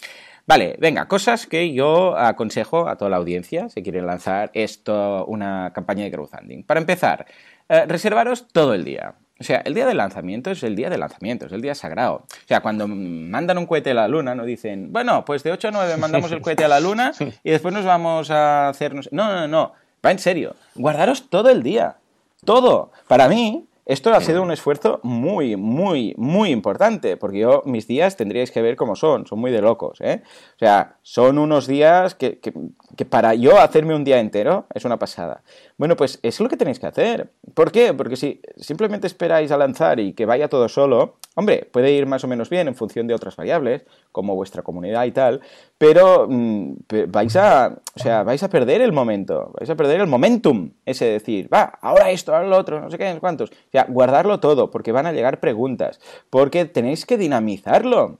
[0.45, 5.71] Vale, venga, cosas que yo aconsejo a toda la audiencia si quieren lanzar esto, una
[5.73, 6.63] campaña de crowdfunding.
[6.63, 7.25] Para empezar,
[7.69, 9.15] eh, reservaros todo el día.
[9.39, 12.15] O sea, el día del lanzamiento es el día de lanzamiento, es el día sagrado.
[12.15, 15.69] O sea, cuando mandan un cohete a la luna, no dicen, bueno, pues de 8
[15.69, 19.07] a 9 mandamos el cohete a la luna y después nos vamos a hacernos...
[19.13, 19.71] No, no, no,
[20.05, 20.55] va en serio.
[20.75, 21.95] Guardaros todo el día.
[22.43, 22.91] Todo.
[23.07, 28.17] Para mí, esto ha sido un esfuerzo muy, muy, muy importante, porque yo mis días
[28.17, 30.21] tendríais que ver cómo son, son muy de locos, ¿eh?
[30.55, 32.53] O sea, son unos días que, que,
[32.95, 35.43] que, para yo hacerme un día entero es una pasada.
[35.77, 37.31] Bueno, pues es lo que tenéis que hacer.
[37.53, 37.93] ¿Por qué?
[37.93, 42.23] Porque si simplemente esperáis a lanzar y que vaya todo solo, hombre, puede ir más
[42.23, 45.41] o menos bien en función de otras variables, como vuestra comunidad y tal,
[45.77, 46.73] pero mm,
[47.07, 51.05] vais a, o sea, vais a perder el momento, vais a perder el momentum, ese
[51.05, 53.49] decir, va, ahora esto, ahora lo otro, no sé qué, cuántos.
[53.51, 55.99] O sea, guardarlo todo, porque van a llegar preguntas,
[56.29, 58.17] porque tenéis que dinamizarlo.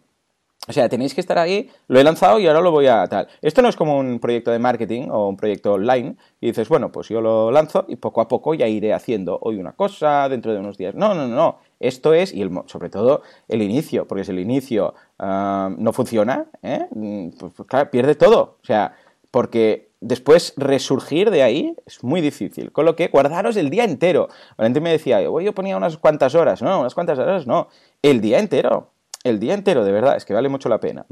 [0.70, 3.28] O sea, tenéis que estar ahí, lo he lanzado y ahora lo voy a tal.
[3.42, 6.92] Esto no es como un proyecto de marketing o un proyecto online y dices, bueno,
[6.92, 10.54] pues yo lo lanzo y poco a poco ya iré haciendo hoy una cosa, dentro
[10.54, 10.94] de unos días.
[10.94, 15.72] No, no, no, esto es, y sobre todo el inicio, porque si el inicio ah,
[15.76, 16.86] no funciona, ¿eh?
[16.92, 18.60] mm, pues, pues, claro, pierde todo.
[18.62, 18.94] O sea,
[19.32, 22.72] porque después resurgir de ahí es muy difícil.
[22.72, 24.30] Con lo que guardaros el día entero.
[24.56, 26.62] Valentín me decía, yo ponía unas cuantas horas.
[26.62, 27.70] No, unas cuantas horas no.
[28.04, 28.92] El día entero.
[29.24, 31.06] El día entero, de verdad, es que vale mucho la pena.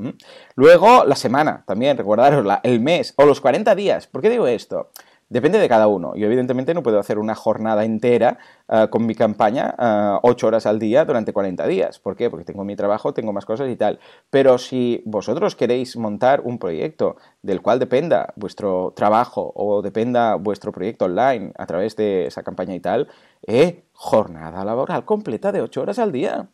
[0.55, 4.07] Luego, la semana, también, recordaros, el mes o los 40 días.
[4.07, 4.91] ¿Por qué digo esto?
[5.29, 6.15] Depende de cada uno.
[6.15, 8.37] Yo evidentemente no puedo hacer una jornada entera
[8.69, 11.99] eh, con mi campaña uh, 8 horas al día durante 40 días.
[11.99, 12.29] ¿Por qué?
[12.29, 13.99] Porque tengo mi trabajo, tengo más cosas y tal.
[14.29, 20.71] Pero si vosotros queréis montar un proyecto del cual dependa vuestro trabajo o dependa vuestro
[20.71, 23.09] proyecto online a través de esa campaña y tal,
[23.45, 26.47] eh, jornada laboral completa de 8 horas al día.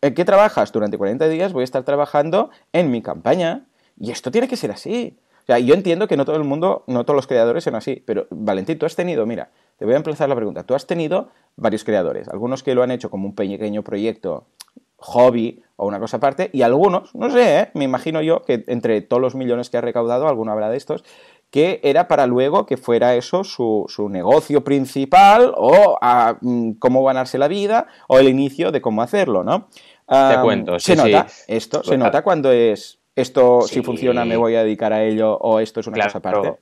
[0.00, 0.72] ¿En qué trabajas?
[0.72, 3.66] Durante 40 días voy a estar trabajando en mi campaña.
[3.98, 5.18] Y esto tiene que ser así.
[5.42, 8.02] O sea, yo entiendo que no todo el mundo, no todos los creadores son así,
[8.04, 11.28] pero Valentín, tú has tenido, mira, te voy a empezar la pregunta, tú has tenido
[11.54, 14.48] varios creadores, algunos que lo han hecho como un pequeño proyecto
[14.96, 17.70] hobby o una cosa aparte, y algunos, no sé, ¿eh?
[17.74, 21.04] me imagino yo que entre todos los millones que ha recaudado, alguno habrá de estos,
[21.50, 27.04] que era para luego que fuera eso su, su negocio principal o a, mm, cómo
[27.04, 29.68] ganarse la vida o el inicio de cómo hacerlo, ¿no?
[30.08, 34.54] Te cuento, sí, se nota esto, se nota cuando es esto, si funciona, me voy
[34.54, 36.58] a dedicar a ello o esto es una cosa aparte.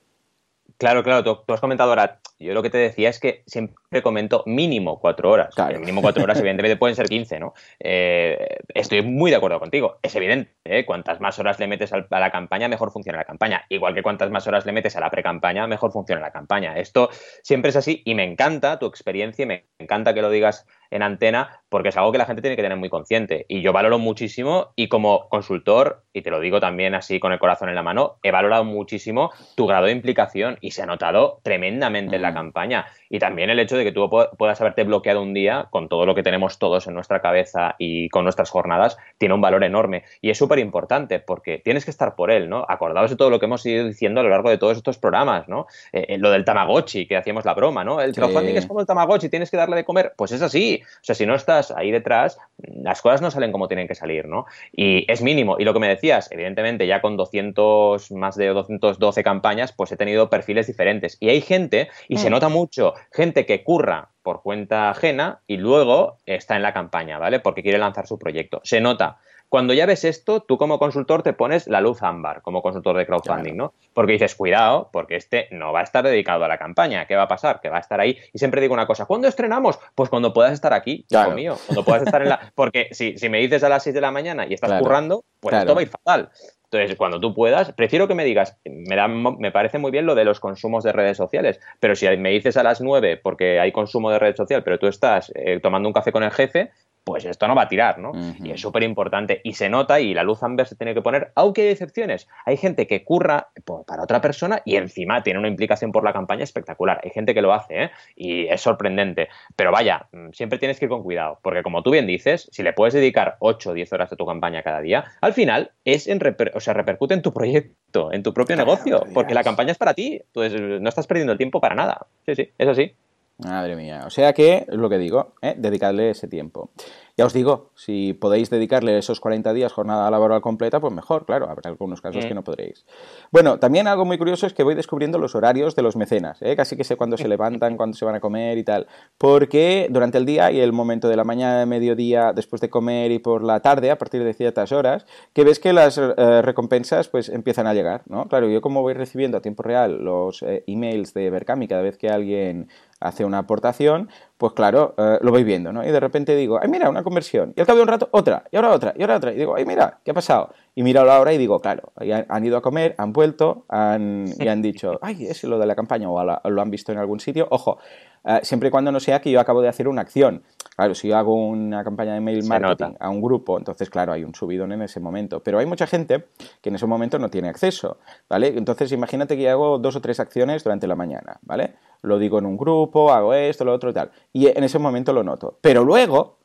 [0.77, 4.43] Claro, claro, tú, has comentado ahora, yo lo que te decía es que siempre comento
[4.45, 5.55] mínimo cuatro horas.
[5.55, 5.79] Claro.
[5.79, 7.53] mínimo cuatro horas, evidentemente pueden ser quince, ¿no?
[7.79, 9.99] Eh, estoy muy de acuerdo contigo.
[10.01, 10.85] Es evidente, ¿eh?
[10.85, 13.65] cuantas más horas le metes a la campaña, mejor funciona la campaña.
[13.69, 16.77] Igual que cuantas más horas le metes a la pre-campaña, mejor funciona la campaña.
[16.77, 17.09] Esto
[17.41, 21.03] siempre es así y me encanta tu experiencia y me encanta que lo digas en
[21.03, 23.45] antena porque es algo que la gente tiene que tener muy consciente.
[23.47, 27.39] Y yo valoro muchísimo y como consultor, y te lo digo también así con el
[27.39, 31.39] corazón en la mano, he valorado muchísimo tu grado de implicación y se ha notado
[31.43, 32.35] tremendamente en la mm.
[32.35, 32.85] campaña.
[33.09, 36.15] Y también el hecho de que tú puedas haberte bloqueado un día con todo lo
[36.15, 40.03] que tenemos todos en nuestra cabeza y con nuestras jornadas, tiene un valor enorme.
[40.21, 42.65] Y es súper importante porque tienes que estar por él, ¿no?
[42.67, 45.49] Acordaos de todo lo que hemos ido diciendo a lo largo de todos estos programas,
[45.49, 45.67] ¿no?
[45.91, 47.99] Eh, eh, lo del Tamagotchi, que hacíamos la broma, ¿no?
[47.99, 50.13] El crowdfunding es como el Tamagotchi, tienes que darle de comer.
[50.15, 50.81] Pues es así.
[50.83, 54.27] O sea, si no estás ahí detrás, las cosas no salen como tienen que salir,
[54.27, 54.45] ¿no?
[54.71, 55.57] Y es mínimo.
[55.59, 59.97] Y lo que me decías, evidentemente, ya con 200, más de 212 campañas, pues he
[59.97, 61.17] tenido perfiles diferentes.
[61.19, 62.31] Y hay gente, y se mm.
[62.31, 67.39] nota mucho, gente que curra por cuenta ajena y luego está en la campaña, ¿vale?
[67.39, 68.61] Porque quiere lanzar su proyecto.
[68.63, 69.17] Se nota.
[69.55, 73.05] Cuando ya ves esto, tú como consultor te pones la luz ámbar como consultor de
[73.05, 73.73] crowdfunding, ¿no?
[73.93, 77.05] Porque dices, cuidado, porque este no va a estar dedicado a la campaña.
[77.07, 77.61] ¿Qué va a pasar?
[77.61, 78.17] Que va a estar ahí.
[78.33, 79.79] Y siempre digo una cosa, ¿cuándo estrenamos?
[79.95, 81.55] Pues cuando puedas estar aquí, hijo mío.
[81.67, 82.51] Cuando puedas estar en la...
[82.55, 85.55] Porque si, si me dices a las 6 de la mañana y estás currando, pues
[85.55, 86.31] esto va a ir fatal.
[86.65, 90.15] Entonces, cuando tú puedas, prefiero que me digas, me, da, me parece muy bien lo
[90.15, 93.71] de los consumos de redes sociales, pero si me dices a las 9 porque hay
[93.71, 96.71] consumo de red social, pero tú estás eh, tomando un café con el jefe,
[97.05, 98.11] pues esto no va a tirar, ¿no?
[98.43, 99.39] Y es súper importante.
[99.43, 102.27] Y se nota y la luz amber se tiene que poner, aunque hay excepciones.
[102.45, 103.49] Hay gente que curra
[103.85, 106.99] para otra persona y encima tiene una implicación por la campaña espectacular.
[107.03, 107.91] Hay gente que lo hace, ¿eh?
[108.15, 109.29] Y es sorprendente.
[109.55, 112.63] Pero vaya, mm, siempre tienes que ir con cuidado, porque como tú bien dices, si
[112.63, 116.07] le puedes dedicar 8 o 10 horas a tu campaña cada día, al final es
[116.07, 116.19] en
[116.55, 119.93] o sea, repercute en tu proyecto, en tu propio negocio, porque la campaña es para
[119.93, 120.21] ti.
[120.25, 122.07] Entonces no estás perdiendo el tiempo para nada.
[122.25, 122.95] Sí, sí, es así.
[123.37, 124.03] Madre mía.
[124.05, 125.55] O sea que, es lo que digo, ¿eh?
[125.57, 126.69] dedicarle ese tiempo.
[127.17, 131.49] Ya os digo, si podéis dedicarle esos 40 días jornada laboral completa, pues mejor, claro,
[131.49, 132.85] habrá algunos casos que no podréis.
[133.31, 136.57] Bueno, también algo muy curioso es que voy descubriendo los horarios de los mecenas, ¿eh?
[136.57, 140.17] casi que sé cuándo se levantan, cuándo se van a comer y tal, porque durante
[140.17, 143.45] el día y el momento de la mañana, de mediodía, después de comer y por
[143.45, 147.65] la tarde, a partir de ciertas horas, que ves que las eh, recompensas pues empiezan
[147.65, 148.27] a llegar, ¿no?
[148.27, 151.97] Claro, yo como voy recibiendo a tiempo real los eh, emails de Berkami cada vez
[151.97, 152.67] que alguien
[152.99, 155.83] hace una aportación, pues claro, eh, lo voy viendo, ¿no?
[155.83, 157.53] Y de repente digo, ay, mira, una conversión.
[157.55, 159.33] Y al cabo de un rato, otra, y ahora otra, y ahora otra.
[159.33, 160.53] Y digo, ay, mira, ¿qué ha pasado?
[160.73, 161.93] Y miro la hora y digo, claro,
[162.27, 165.75] han ido a comer, han vuelto, han, y han dicho, ay, es lo de la
[165.75, 167.47] campaña, o lo han visto en algún sitio.
[167.49, 167.79] Ojo,
[168.25, 170.43] eh, siempre y cuando no sea que yo acabo de hacer una acción.
[170.75, 174.23] Claro, si yo hago una campaña de mail marketing a un grupo, entonces, claro, hay
[174.23, 175.41] un subidón en ese momento.
[175.41, 176.25] Pero hay mucha gente
[176.61, 178.47] que en ese momento no tiene acceso, ¿vale?
[178.47, 181.75] Entonces, imagínate que hago dos o tres acciones durante la mañana, ¿vale?
[182.05, 184.11] Lo digo en un grupo, hago esto, lo otro y tal.
[184.31, 185.57] Y en ese momento lo noto.
[185.61, 186.37] Pero luego,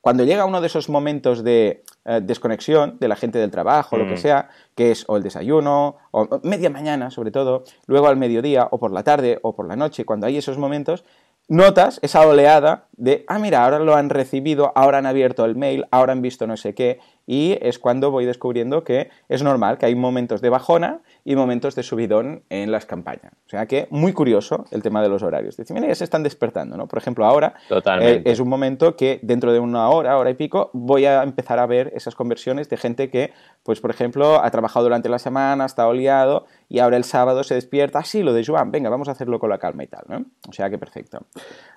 [0.00, 4.06] cuando llega uno de esos momentos de eh, desconexión de la gente del trabajo, lo
[4.06, 4.18] que mm.
[4.18, 8.78] sea, que es o el desayuno, o media mañana sobre todo, luego al mediodía, o
[8.78, 11.04] por la tarde, o por la noche, cuando hay esos momentos,
[11.48, 15.86] notas esa oleada de, ah, mira, ahora lo han recibido, ahora han abierto el mail,
[15.90, 19.84] ahora han visto no sé qué, y es cuando voy descubriendo que es normal que
[19.84, 23.34] hay momentos de bajona y momentos de subidón en las campañas.
[23.46, 25.58] O sea que muy curioso el tema de los horarios.
[25.58, 26.86] Dice, mira, ya se están despertando, ¿no?
[26.86, 27.52] Por ejemplo, ahora
[28.00, 31.58] eh, es un momento que dentro de una hora, hora y pico, voy a empezar
[31.58, 35.66] a ver esas conversiones de gente que, pues por ejemplo, ha trabajado durante la semana,
[35.66, 39.08] está oleado y ahora el sábado se despierta, ah, sí, lo de Joan, venga, vamos
[39.08, 40.24] a hacerlo con la calma y tal, ¿no?
[40.48, 41.26] O sea que perfecto.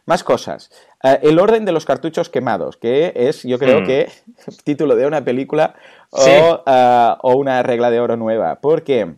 [0.06, 0.69] Más cosas.
[1.04, 3.86] Eh, el orden de los cartuchos quemados, que es, yo creo hmm.
[3.86, 4.10] que,
[4.63, 5.75] título de una película
[6.10, 9.15] o, eh, o una regla de oro nueva, porque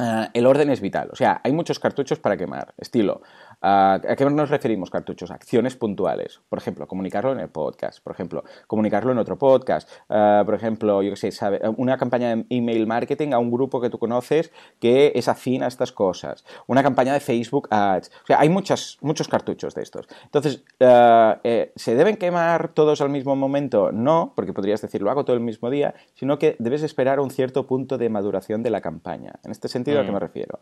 [0.00, 1.10] eh, el orden es vital.
[1.12, 2.74] O sea, hay muchos cartuchos para quemar.
[2.78, 3.22] Estilo,
[3.62, 5.30] ¿A qué nos referimos cartuchos?
[5.30, 6.40] Acciones puntuales.
[6.48, 8.02] Por ejemplo, comunicarlo en el podcast.
[8.02, 9.88] Por ejemplo, comunicarlo en otro podcast.
[10.08, 13.80] Eh, por ejemplo, yo qué sé, sabe, una campaña de email marketing a un grupo
[13.80, 16.44] que tú conoces que es afín a estas cosas.
[16.66, 18.10] Una campaña de Facebook Ads.
[18.22, 20.06] O sea, hay muchos cartuchos de estos.
[20.24, 23.92] Entonces, eh, eh, ¿se deben quemar todos al mismo momento?
[23.92, 27.30] No, porque podrías decir, lo hago todo el mismo día, sino que debes esperar un
[27.30, 29.34] cierto punto de maduración de la campaña.
[29.44, 30.14] En este sentido, ¿a qué mm.
[30.14, 30.60] me refiero?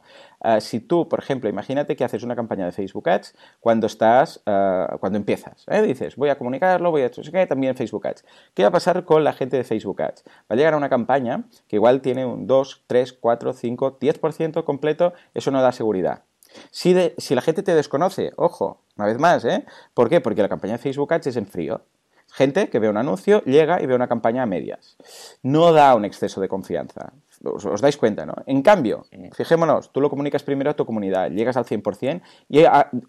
[0.61, 4.42] si tú, por ejemplo, imagínate que haces una campaña de Facebook Facebook Ads cuando estás,
[4.46, 5.64] eh, cuando empiezas.
[5.68, 5.83] ¿eh?
[5.83, 8.24] Dices, voy a comunicarlo, voy a qué, también Facebook Ads.
[8.55, 10.24] ¿Qué va a pasar con la gente de Facebook Ads?
[10.27, 14.64] Va a llegar a una campaña que igual tiene un 2, 3, 4, 5, 10%
[14.64, 16.22] completo, eso no da seguridad.
[16.70, 19.66] Si, si la gente te desconoce, ojo, una vez más, ¿eh?
[19.94, 20.20] ¿Por qué?
[20.20, 21.83] Porque la campaña de Facebook Ads es en frío.
[22.31, 24.96] Gente que ve un anuncio, llega y ve una campaña a medias.
[25.42, 27.12] No da un exceso de confianza.
[27.44, 28.35] Os, dais cuenta, ¿no?
[28.46, 32.64] En cambio, fijémonos, tú lo comunicas primero a tu comunidad, llegas al 100% y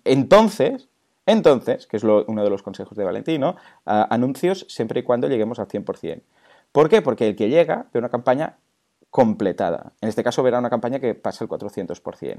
[0.06, 0.90] entonces,
[1.26, 5.68] entonces, que es uno de los consejos de Valentino, anuncios siempre y cuando lleguemos al
[5.68, 6.22] 100%.
[6.72, 7.02] ¿Por qué?
[7.02, 8.58] Porque el que llega ve una campaña
[9.10, 9.94] completada.
[10.02, 12.38] En este caso verá una campaña que pasa el 400%.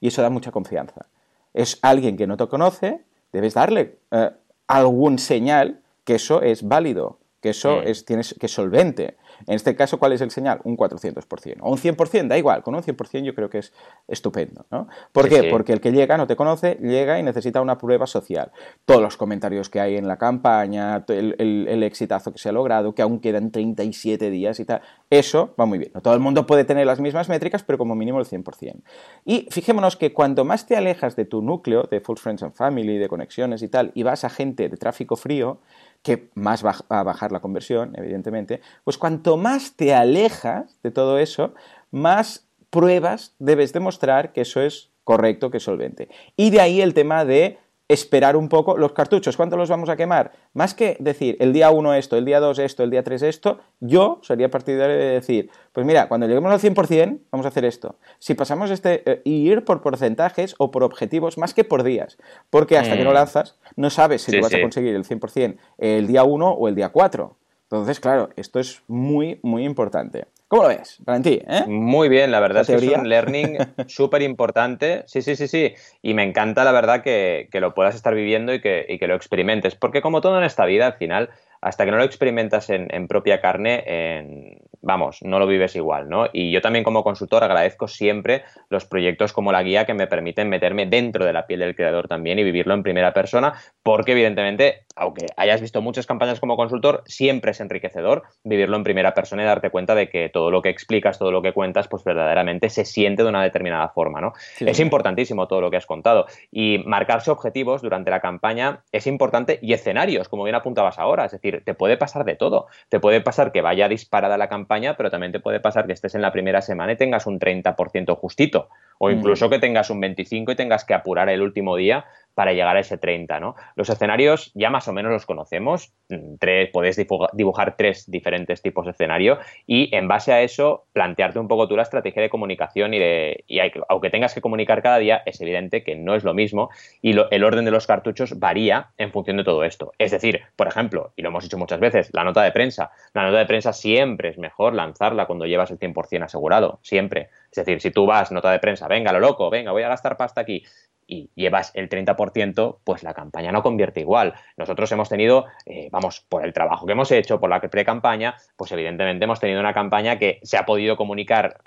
[0.00, 1.06] Y eso da mucha confianza.
[1.54, 4.30] Es alguien que no te conoce, debes darle eh,
[4.66, 9.16] algún señal que eso es válido, que eso es, tienes, que es solvente.
[9.46, 10.60] En este caso, ¿cuál es el señal?
[10.64, 11.58] Un 400%.
[11.60, 13.72] O un 100%, da igual, con un 100% yo creo que es
[14.08, 14.64] estupendo.
[14.70, 14.88] ¿no?
[15.12, 15.44] ¿Por qué?
[15.50, 18.52] Porque el que llega, no te conoce, llega y necesita una prueba social.
[18.84, 22.94] Todos los comentarios que hay en la campaña, el, el, exitazo que se ha logrado,
[22.94, 25.90] que aún quedan 37 días y tal, eso va muy bien.
[25.94, 28.82] No todo el mundo puede tener las mismas métricas, pero como mínimo el 100%.
[29.24, 32.98] Y fijémonos que cuanto más te alejas de tu núcleo, de Full Friends and Family,
[32.98, 35.60] de conexiones y tal, y vas a gente de tráfico frío,
[36.02, 41.18] que más va a bajar la conversión, evidentemente, pues cuanto más te alejas de todo
[41.18, 41.54] eso,
[41.90, 46.08] más pruebas debes demostrar que eso es correcto, que es solvente.
[46.36, 47.58] Y de ahí el tema de
[47.92, 49.36] esperar un poco los cartuchos.
[49.36, 50.32] ¿Cuántos los vamos a quemar?
[50.54, 53.60] Más que decir el día 1 esto, el día 2 esto, el día 3 esto,
[53.80, 57.96] yo sería partidario de decir, pues mira, cuando lleguemos al 100% vamos a hacer esto.
[58.18, 62.18] Si pasamos este, eh, ir por porcentajes o por objetivos más que por días,
[62.50, 63.14] porque hasta que no mm.
[63.14, 66.90] lanzas no sabes si vas a conseguir el 100% el día 1 o el día
[66.90, 67.36] 4.
[67.64, 70.26] Entonces, claro, esto es muy, muy importante.
[70.52, 71.40] ¿Cómo lo ves, Valentín?
[71.48, 71.64] Eh?
[71.66, 73.56] Muy bien, la verdad es que es un learning
[73.86, 75.02] súper importante.
[75.06, 75.72] Sí, sí, sí, sí.
[76.02, 79.14] Y me encanta, la verdad, que, lo puedas estar viviendo y que, y que, lo
[79.14, 79.74] experimentes.
[79.74, 81.30] Porque como todo en esta vida, al final,
[81.62, 86.26] hasta que no lo experimentas en, propia carne, vamos, no lo vives igual, ¿no?
[86.32, 90.48] Y yo también como consultor agradezco siempre los proyectos como la guía que me permiten
[90.48, 94.84] meterme dentro de la piel del creador también y vivirlo en primera persona, porque evidentemente,
[94.96, 99.46] aunque hayas visto muchas campañas como consultor, siempre es enriquecedor vivirlo en primera persona y
[99.46, 102.84] darte cuenta de que todo lo que explicas, todo lo que cuentas, pues verdaderamente se
[102.84, 104.32] siente de una determinada forma, ¿no?
[104.60, 109.58] Es importantísimo todo lo que has contado y marcarse objetivos durante la campaña es importante
[109.62, 112.66] y escenarios, como bien apuntabas ahora, es decir, te puede pasar de todo.
[112.88, 116.14] Te puede pasar que vaya disparada la campaña, pero también te puede pasar que estés
[116.14, 118.68] en la primera semana y tengas un 30% justito.
[118.98, 122.76] O incluso que tengas un 25% y tengas que apurar el último día para llegar
[122.76, 123.54] a ese 30, ¿no?
[123.76, 126.96] Los escenarios ya más o menos los conocemos, mm, tres, podés
[127.32, 131.76] dibujar tres diferentes tipos de escenario y en base a eso plantearte un poco tú
[131.76, 135.82] la estrategia de comunicación y, de, y aunque tengas que comunicar cada día, es evidente
[135.82, 139.44] que no es lo mismo y el orden de los cartuchos varía en función de
[139.44, 139.92] todo esto.
[139.98, 142.90] Es decir, por ejemplo, y lo hemos dicho muchas veces, la nota de prensa.
[143.14, 147.28] La nota de prensa siempre es mejor lanzarla cuando llevas el 100% asegurado, siempre.
[147.52, 150.16] Es decir, si tú vas, nota de prensa, venga, lo loco, venga, voy a gastar
[150.16, 150.64] pasta aquí,
[151.06, 154.32] y llevas el 30%, pues la campaña no convierte igual.
[154.56, 158.72] Nosotros hemos tenido, eh, vamos, por el trabajo que hemos hecho, por la pre-campaña, pues
[158.72, 161.60] evidentemente hemos tenido una campaña que se ha podido comunicar,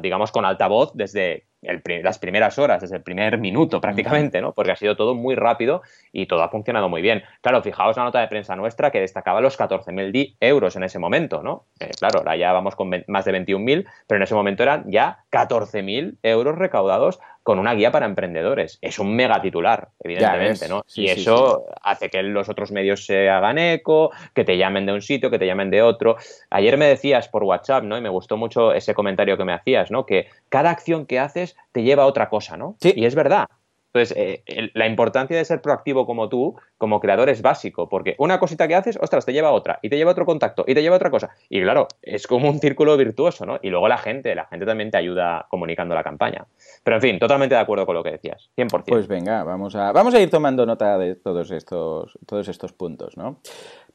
[0.00, 4.52] digamos, con altavoz desde las primeras horas, desde el primer minuto prácticamente, ¿no?
[4.52, 7.22] Porque ha sido todo muy rápido y todo ha funcionado muy bien.
[7.40, 11.42] Claro, fijaos la nota de prensa nuestra que destacaba los 14.000 euros en ese momento,
[11.42, 11.64] ¿no?
[11.78, 15.24] Eh, claro, ahora ya vamos con más de 21.000, pero en ese momento eran ya
[15.30, 18.78] 14.000 euros recaudados con una guía para emprendedores.
[18.80, 20.84] Es un mega titular, evidentemente, ¿no?
[20.94, 25.02] y eso hace que los otros medios se hagan eco, que te llamen de un
[25.02, 26.16] sitio, que te llamen de otro.
[26.50, 27.98] Ayer me decías por WhatsApp, ¿no?
[27.98, 30.06] Y me gustó mucho ese comentario que me hacías, ¿no?
[30.06, 32.76] Que cada acción que haces te lleva a otra cosa, ¿no?
[32.82, 33.46] Y es verdad.
[33.94, 38.38] Entonces, eh, la importancia de ser proactivo como tú, como creador, es básico, porque una
[38.38, 40.74] cosita que haces, ostras, te lleva a otra, y te lleva a otro contacto, y
[40.74, 41.30] te lleva a otra cosa.
[41.50, 43.58] Y claro, es como un círculo virtuoso, ¿no?
[43.62, 46.46] Y luego la gente, la gente también te ayuda comunicando la campaña.
[46.82, 48.84] Pero en fin, totalmente de acuerdo con lo que decías, 100%.
[48.86, 53.16] Pues venga, vamos a, vamos a ir tomando nota de todos estos, todos estos puntos,
[53.18, 53.40] ¿no?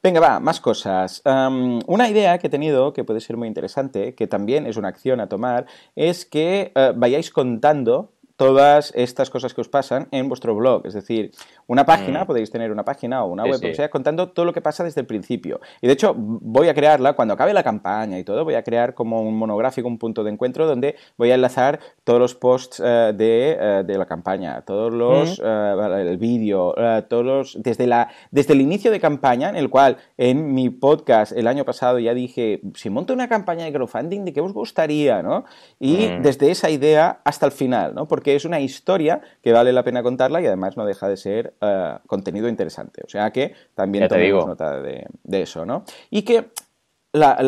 [0.03, 1.23] Venga, va, más cosas.
[1.25, 5.19] una idea que he tenido que puede ser muy interesante, que también es una acción
[5.19, 10.55] a tomar, es que eh, vayáis contando todas estas cosas que os pasan en vuestro
[10.55, 10.85] blog.
[10.85, 11.31] Es decir,
[11.65, 12.27] una página, mm.
[12.27, 15.01] podéis tener una página o una web, o sea, contando todo lo que pasa desde
[15.01, 15.59] el principio.
[15.81, 18.93] Y de hecho, voy a crearla, cuando acabe la campaña y todo, voy a crear
[18.93, 23.15] como un monográfico, un punto de encuentro donde voy a enlazar todos los posts eh,
[23.19, 25.43] eh, de, la campaña, todos los, mm.
[25.43, 26.75] eh, el vídeo,
[27.09, 31.47] todos desde, la, desde el inicio de campaña, en el cual en mi podcast el
[31.47, 35.23] año pasado ya dije, si monto una campaña de crowdfunding, ¿de qué os gustaría?
[35.23, 35.45] ¿no?
[35.79, 36.21] Y mm.
[36.21, 38.07] desde esa idea hasta el final, ¿no?
[38.07, 41.15] Porque que es una historia que vale la pena contarla y además no deja de
[41.15, 43.01] ser eh, contenido interesante.
[43.05, 45.85] O sea que también tomemos nota de, eso, ¿no?
[46.09, 46.49] Y que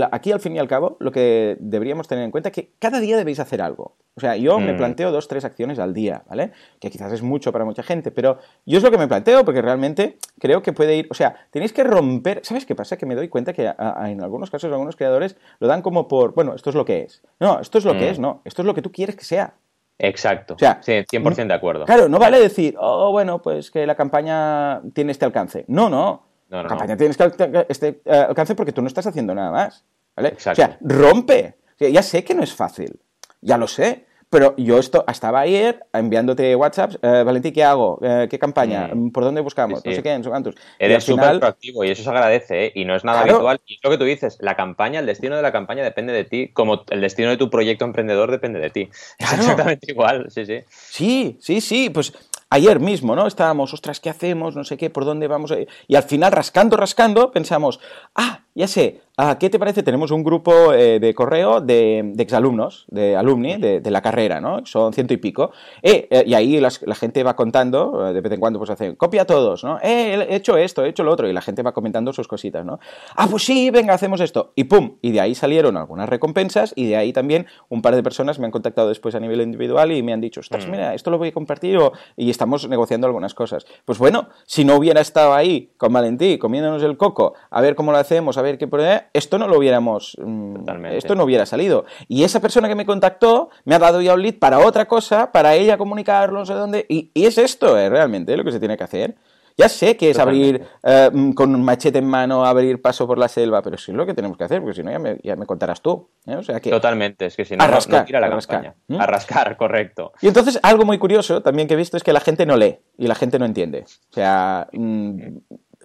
[0.09, 3.01] aquí al fin y al cabo lo que deberíamos tener en cuenta es que cada
[3.01, 3.97] día debéis hacer algo.
[4.15, 4.77] O sea, yo me mm.
[4.77, 6.53] planteo dos, tres acciones al día, ¿vale?
[6.79, 9.61] Que quizás es mucho para mucha gente, pero yo es lo que me planteo porque
[9.61, 12.95] realmente creo que puede ir, o sea, tenéis que romper, ¿sabes qué pasa?
[12.95, 16.55] Que me doy cuenta que en algunos casos algunos creadores lo dan como por, bueno,
[16.55, 17.21] esto es lo que es.
[17.37, 18.11] No, esto es lo que mm.
[18.11, 19.55] es, no, esto es lo que tú quieres que sea.
[19.99, 20.53] Exacto.
[20.55, 21.85] O sea, sí, 100% de acuerdo.
[21.85, 25.65] Claro, no vale decir, oh, bueno, pues que la campaña tiene este alcance.
[25.67, 26.25] No, no.
[26.47, 29.85] la campaña tiene este, este eh, alcance porque tú no estás haciendo nada más.
[30.15, 30.29] ¿vale?
[30.29, 30.61] Exacto.
[30.61, 31.57] O sea, rompe.
[31.77, 32.99] ya sé que no es fácil.
[33.41, 34.05] Ya lo sé.
[34.29, 37.99] Pero yo esto estaba ayer enviándote WhatsApp, eh, Valentín, ¿qué hago?
[38.03, 38.91] Eh, ¿Qué campaña?
[38.93, 39.09] Mm.
[39.09, 39.83] ¿Por dónde buscamos?
[39.83, 40.55] No sé qué, no sé cuántos.
[40.77, 42.71] Eres súper proactivo y eso se agradece, ¿eh?
[42.75, 43.59] Y no es nada habitual.
[43.65, 46.25] Y es lo que tú dices, la campaña, el destino de la campaña depende de
[46.25, 48.89] ti, como el destino de tu proyecto emprendedor depende de ti.
[49.17, 50.59] Es exactamente igual, sí, sí.
[50.69, 52.13] Sí, sí, sí, pues
[52.51, 53.27] ayer mismo, ¿no?
[53.27, 54.55] Estábamos, ostras, ¿qué hacemos?
[54.55, 55.53] No sé qué, ¿por dónde vamos?
[55.87, 57.79] Y al final, rascando, rascando, pensamos,
[58.15, 59.83] ah, ya sé, Ah, ¿Qué te parece?
[59.83, 64.65] Tenemos un grupo eh, de correo de, exalumnos, de alumni de, la carrera, ¿no?
[64.65, 65.51] Son ciento y pico.
[65.83, 69.23] Eh, eh, y ahí la gente va contando, de vez en cuando pues hacen, copia
[69.23, 69.77] a todos, ¿no?
[69.81, 72.79] he hecho esto, he hecho lo otro, y la gente va comentando sus cositas, ¿no?
[73.13, 74.53] Ah, pues sí, venga, hacemos esto.
[74.55, 78.03] Y pum, y de ahí salieron algunas recompensas y de ahí también un par de
[78.03, 80.71] personas me han contactado después a nivel individual y me han dicho, ostras, mm.
[80.71, 81.77] mira, esto lo voy a compartir
[82.15, 83.65] y estamos negociando algunas cosas.
[83.83, 87.91] Pues bueno, si no hubiera estado ahí con Valentí comiéndonos el coco, a ver cómo
[87.91, 88.69] lo hacemos, a ver qué
[89.13, 91.85] esto no lo hubiéramos, mm, esto no hubiera salido.
[92.07, 95.31] Y esa persona que me contactó me ha dado ya un lead para otra cosa,
[95.31, 98.77] para ella comunicarlo, no sé dónde, y, es esto eh, realmente lo que se tiene
[98.77, 99.15] que hacer.
[99.57, 103.17] Ya sé que es abrir eh, mm, con un machete en mano, abrir paso por
[103.17, 105.17] la selva, pero sí es lo que tenemos que hacer, porque si no ya me,
[105.21, 106.07] ya me contarás tú.
[106.25, 106.37] ¿eh?
[106.37, 108.27] O sea que, Totalmente, es que si no, no tira la.
[108.27, 110.13] A rascar, correcto.
[110.21, 112.77] Y entonces algo muy curioso también que he visto es que la gente no lee
[112.97, 113.83] y la gente no entiende.
[113.83, 115.19] O sea, mm,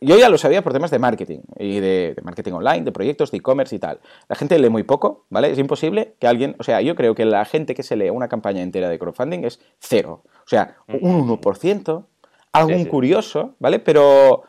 [0.05, 3.39] yo ya lo sabía por temas de marketing y de, marketing online, de proyectos, de
[3.39, 4.01] e-commerce y tal.
[4.29, 5.51] La gente lee muy poco, ¿vale?
[5.51, 8.29] Es imposible que alguien, o sea, yo creo que la gente que se lee una
[8.29, 10.23] campaña entera de crowdfunding es cero.
[10.25, 12.05] O sea, un 1%,
[12.53, 13.79] algún curioso, ¿vale?
[13.79, 14.43] Pero,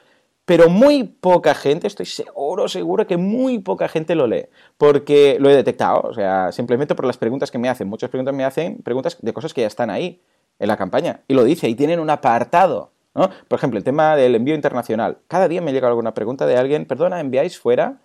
[0.45, 4.45] pero muy poca gente, estoy seguro, seguro que muy poca gente lo lee,
[4.77, 7.87] porque lo he detectado, o sea, simplemente por las preguntas que me hacen.
[7.87, 10.21] Muchas preguntas me hacen preguntas de cosas que ya están ahí
[10.59, 11.21] en la campaña.
[11.27, 15.17] Y lo dice, y tienen un apartado por ejemplo, el tema del envío internacional.
[15.27, 17.99] Cada día me llega alguna pregunta de alguien, perdona, enviáis fuera.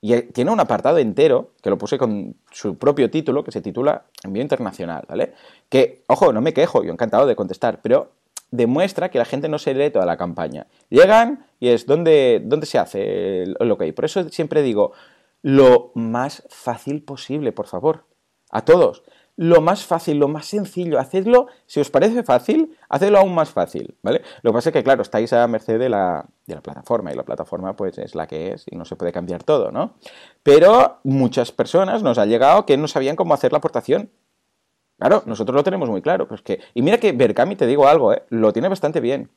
[0.00, 4.04] Y tiene un apartado entero, que lo puse con su propio título, que se titula
[4.24, 5.32] Envío Internacional, ¿vale?
[5.68, 8.10] Que, ojo, no me quejo, yo encantado de contestar, pero
[8.50, 10.66] demuestra que la gente no se lee toda la campaña.
[10.90, 13.92] Llegan y es, ¿dónde, dónde se hace lo que hay?
[13.92, 14.92] Por eso siempre digo,
[15.42, 18.04] lo más fácil posible, por favor.
[18.50, 19.02] A todos
[19.36, 23.96] lo más fácil, lo más sencillo, hacedlo, si os parece fácil, hacedlo aún más fácil,
[24.02, 24.22] ¿vale?
[24.42, 27.16] Lo que pasa es que, claro, estáis a merced de la, de la plataforma y
[27.16, 29.94] la plataforma pues es la que es y no se puede cambiar todo, ¿no?
[30.42, 34.10] Pero muchas personas nos ha llegado que no sabían cómo hacer la aportación.
[34.98, 36.28] Claro, nosotros lo tenemos muy claro.
[36.28, 38.22] Pues que, y mira que Berkami, te digo algo, ¿eh?
[38.28, 39.30] lo tiene bastante bien.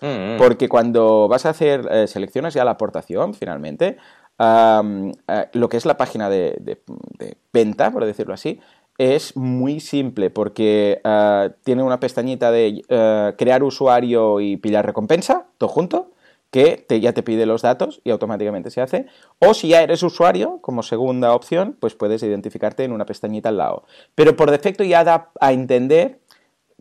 [0.00, 0.38] Mm, mm.
[0.38, 3.98] Porque cuando vas a hacer, eh, seleccionas ya la aportación, finalmente,
[4.38, 8.60] eh, lo que es la página de, de, venta, por decirlo así,
[9.00, 15.46] es muy simple porque eh, tiene una pestañita de eh, crear usuario y pillar recompensa,
[15.56, 16.10] todo junto,
[16.50, 19.06] que ya te pide los datos y automáticamente se hace.
[19.38, 23.56] O si ya eres usuario, como segunda opción, pues puedes identificarte en una pestañita al
[23.56, 23.84] lado.
[24.14, 26.18] Pero por defecto ya da a entender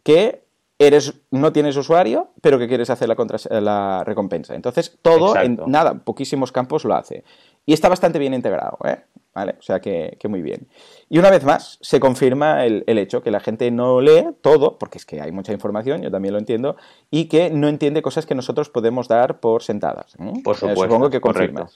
[0.03, 0.43] que
[0.77, 4.55] eres, no tienes usuario, pero que quieres hacer la, la recompensa.
[4.55, 7.23] Entonces, todo en nada, poquísimos campos lo hace.
[7.65, 9.03] Y está bastante bien integrado, ¿eh?
[9.33, 9.55] ¿Vale?
[9.59, 10.67] O sea que, muy bien.
[11.07, 14.97] Y una vez más, se confirma el, hecho que la gente no lee todo, porque
[14.97, 16.75] es que hay mucha información, yo también lo entiendo,
[17.11, 20.15] y que no entiende cosas que nosotros podemos dar por sentadas.
[20.43, 20.83] Por eh, supuesto.
[20.83, 21.75] supongo que confirmas.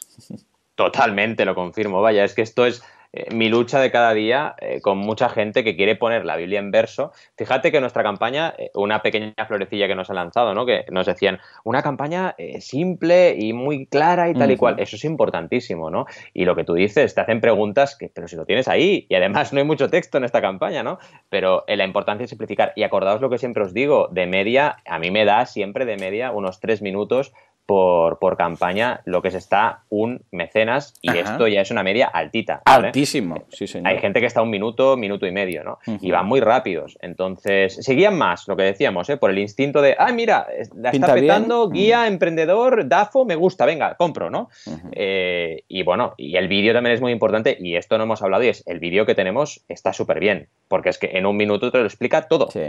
[0.76, 2.02] Totalmente lo confirmo.
[2.02, 2.84] Vaya, es que esto es
[3.16, 6.58] eh, mi lucha de cada día eh, con mucha gente que quiere poner la Biblia
[6.58, 7.12] en verso.
[7.38, 10.66] Fíjate que nuestra campaña, eh, una pequeña florecilla que nos ha lanzado, ¿no?
[10.66, 14.80] Que nos decían, una campaña simple y muy clara y tal y cual.
[14.80, 16.08] Eso es importantísimo, ¿no?
[16.34, 19.16] Y lo que tú dices, te hacen preguntas que, pero si lo tienes ahí, y
[19.16, 20.98] además no hay mucho texto en esta campaña, ¿no?
[21.30, 22.74] Pero la importancia es simplificar.
[22.76, 25.98] Y acordaos lo que siempre os digo, de media, a mí me da siempre de
[25.98, 27.32] media unos tres minutos
[27.66, 32.08] por, por, campaña lo que se está un mecenas y esto ya es una media
[32.08, 32.62] altita.
[32.66, 33.88] Altísimo, sí, señor.
[33.88, 35.80] Hay gente que está un minuto, minuto y medio, ¿no?
[36.02, 36.98] Y van muy rápidos.
[37.02, 39.18] Entonces, seguían más, lo que decíamos, ¿eh?
[39.18, 43.96] por el instinto de, ah, mira, la está petando, guía, emprendedor, DAFO, me gusta, venga,
[43.96, 44.50] compro, ¿no?
[44.92, 48.44] Eh, y bueno, y el vídeo también es muy importante y esto no hemos hablado
[48.44, 51.72] y es, el vídeo que tenemos está súper bien, porque es que en un minuto
[51.72, 52.50] te lo explica todo.
[52.52, 52.62] Sí.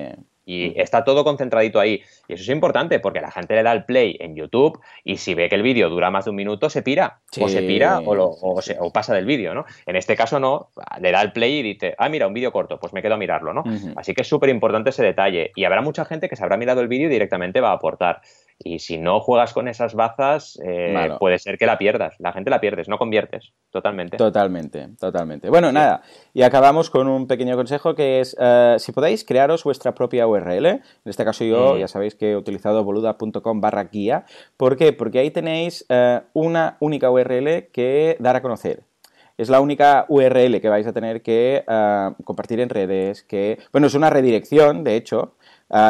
[0.46, 2.02] Y está todo concentradito ahí.
[2.28, 5.34] Y eso es importante porque la gente le da el play en YouTube y si
[5.34, 7.20] ve que el vídeo dura más de un minuto, se pira.
[7.40, 9.64] O se pira o, pasa del vídeo, ¿no?
[9.86, 10.70] En este caso no,
[11.00, 13.18] le da el play y dice, ah, mira, un vídeo corto, pues me quedo a
[13.18, 13.64] mirarlo, ¿no?
[13.96, 15.52] Así que es súper importante ese detalle.
[15.56, 18.20] Y habrá mucha gente que se habrá mirado el vídeo y directamente va a aportar.
[18.58, 22.14] Y si no juegas con esas bazas, eh, puede ser que la pierdas.
[22.18, 23.52] La gente la pierdes, no conviertes.
[23.70, 24.16] Totalmente.
[24.16, 25.50] Totalmente, totalmente.
[25.50, 26.02] Bueno, nada.
[26.32, 30.66] Y acabamos con un pequeño consejo que es, eh, si podéis, crearos vuestra propia URL.
[30.66, 31.78] En este caso yo, mm.
[31.78, 34.24] ya sabéis que he utilizado boluda.com barra guía.
[34.56, 34.92] ¿Por qué?
[34.92, 38.84] Porque ahí tenéis eh, una única URL que dar a conocer
[39.36, 41.64] es la única URL que vais a tener que
[42.22, 45.34] compartir en redes, que, bueno, es una redirección, de hecho,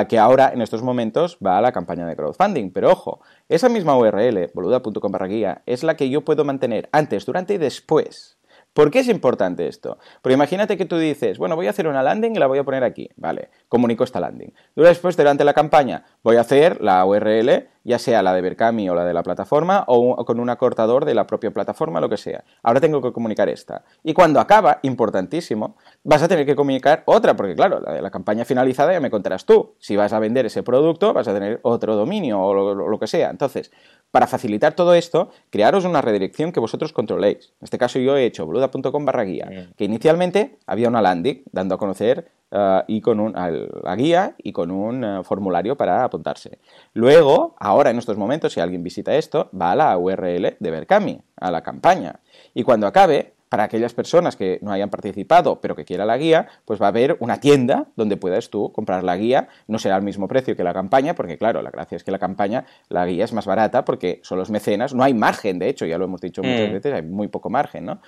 [0.09, 2.71] Que ahora en estos momentos va a la campaña de crowdfunding.
[2.71, 7.55] Pero ojo, esa misma URL, boluda.com guía, es la que yo puedo mantener antes, durante
[7.55, 8.39] y después.
[8.75, 9.99] ¿Por qué es importante esto?
[10.21, 12.65] Porque imagínate que tú dices, bueno, voy a hacer una landing y la voy a
[12.65, 13.09] poner aquí.
[13.17, 14.53] Vale, comunico esta landing.
[14.75, 18.95] Después, durante la campaña, voy a hacer la URL ya sea la de Berkami o
[18.95, 22.43] la de la plataforma o con un acortador de la propia plataforma, lo que sea.
[22.63, 23.85] Ahora tengo que comunicar esta.
[24.03, 28.11] Y cuando acaba, importantísimo, vas a tener que comunicar otra, porque claro, la de la
[28.11, 29.75] campaña finalizada ya me contarás tú.
[29.79, 33.31] Si vas a vender ese producto, vas a tener otro dominio o lo, que sea.
[33.31, 33.71] Entonces,
[34.11, 37.53] para facilitar todo esto, crearos una redirección que vosotros controléis.
[37.61, 41.75] En este caso yo he hecho boluda.com barra guía, que inicialmente había una landing dando
[41.75, 46.59] a conocer eh, y con un, la guía y con un eh, formulario para apuntarse.
[46.93, 51.21] Luego, ahora en estos momentos, si alguien visita esto, va a la URL de Berkami,
[51.37, 52.21] a la campaña.
[52.55, 56.49] Y cuando acabe, para aquellas personas que no hayan participado pero que quieran la guía,
[56.65, 59.47] pues va a haber una tienda donde puedas tú comprar la guía.
[59.69, 62.19] No será el mismo precio que la campaña, porque claro, la gracia es que la
[62.19, 65.87] campaña, la guía es más barata porque son los mecenas, no hay margen, de hecho,
[65.87, 66.73] ya lo hemos dicho muchas mm.
[66.73, 68.01] veces, hay muy poco margen, ¿no?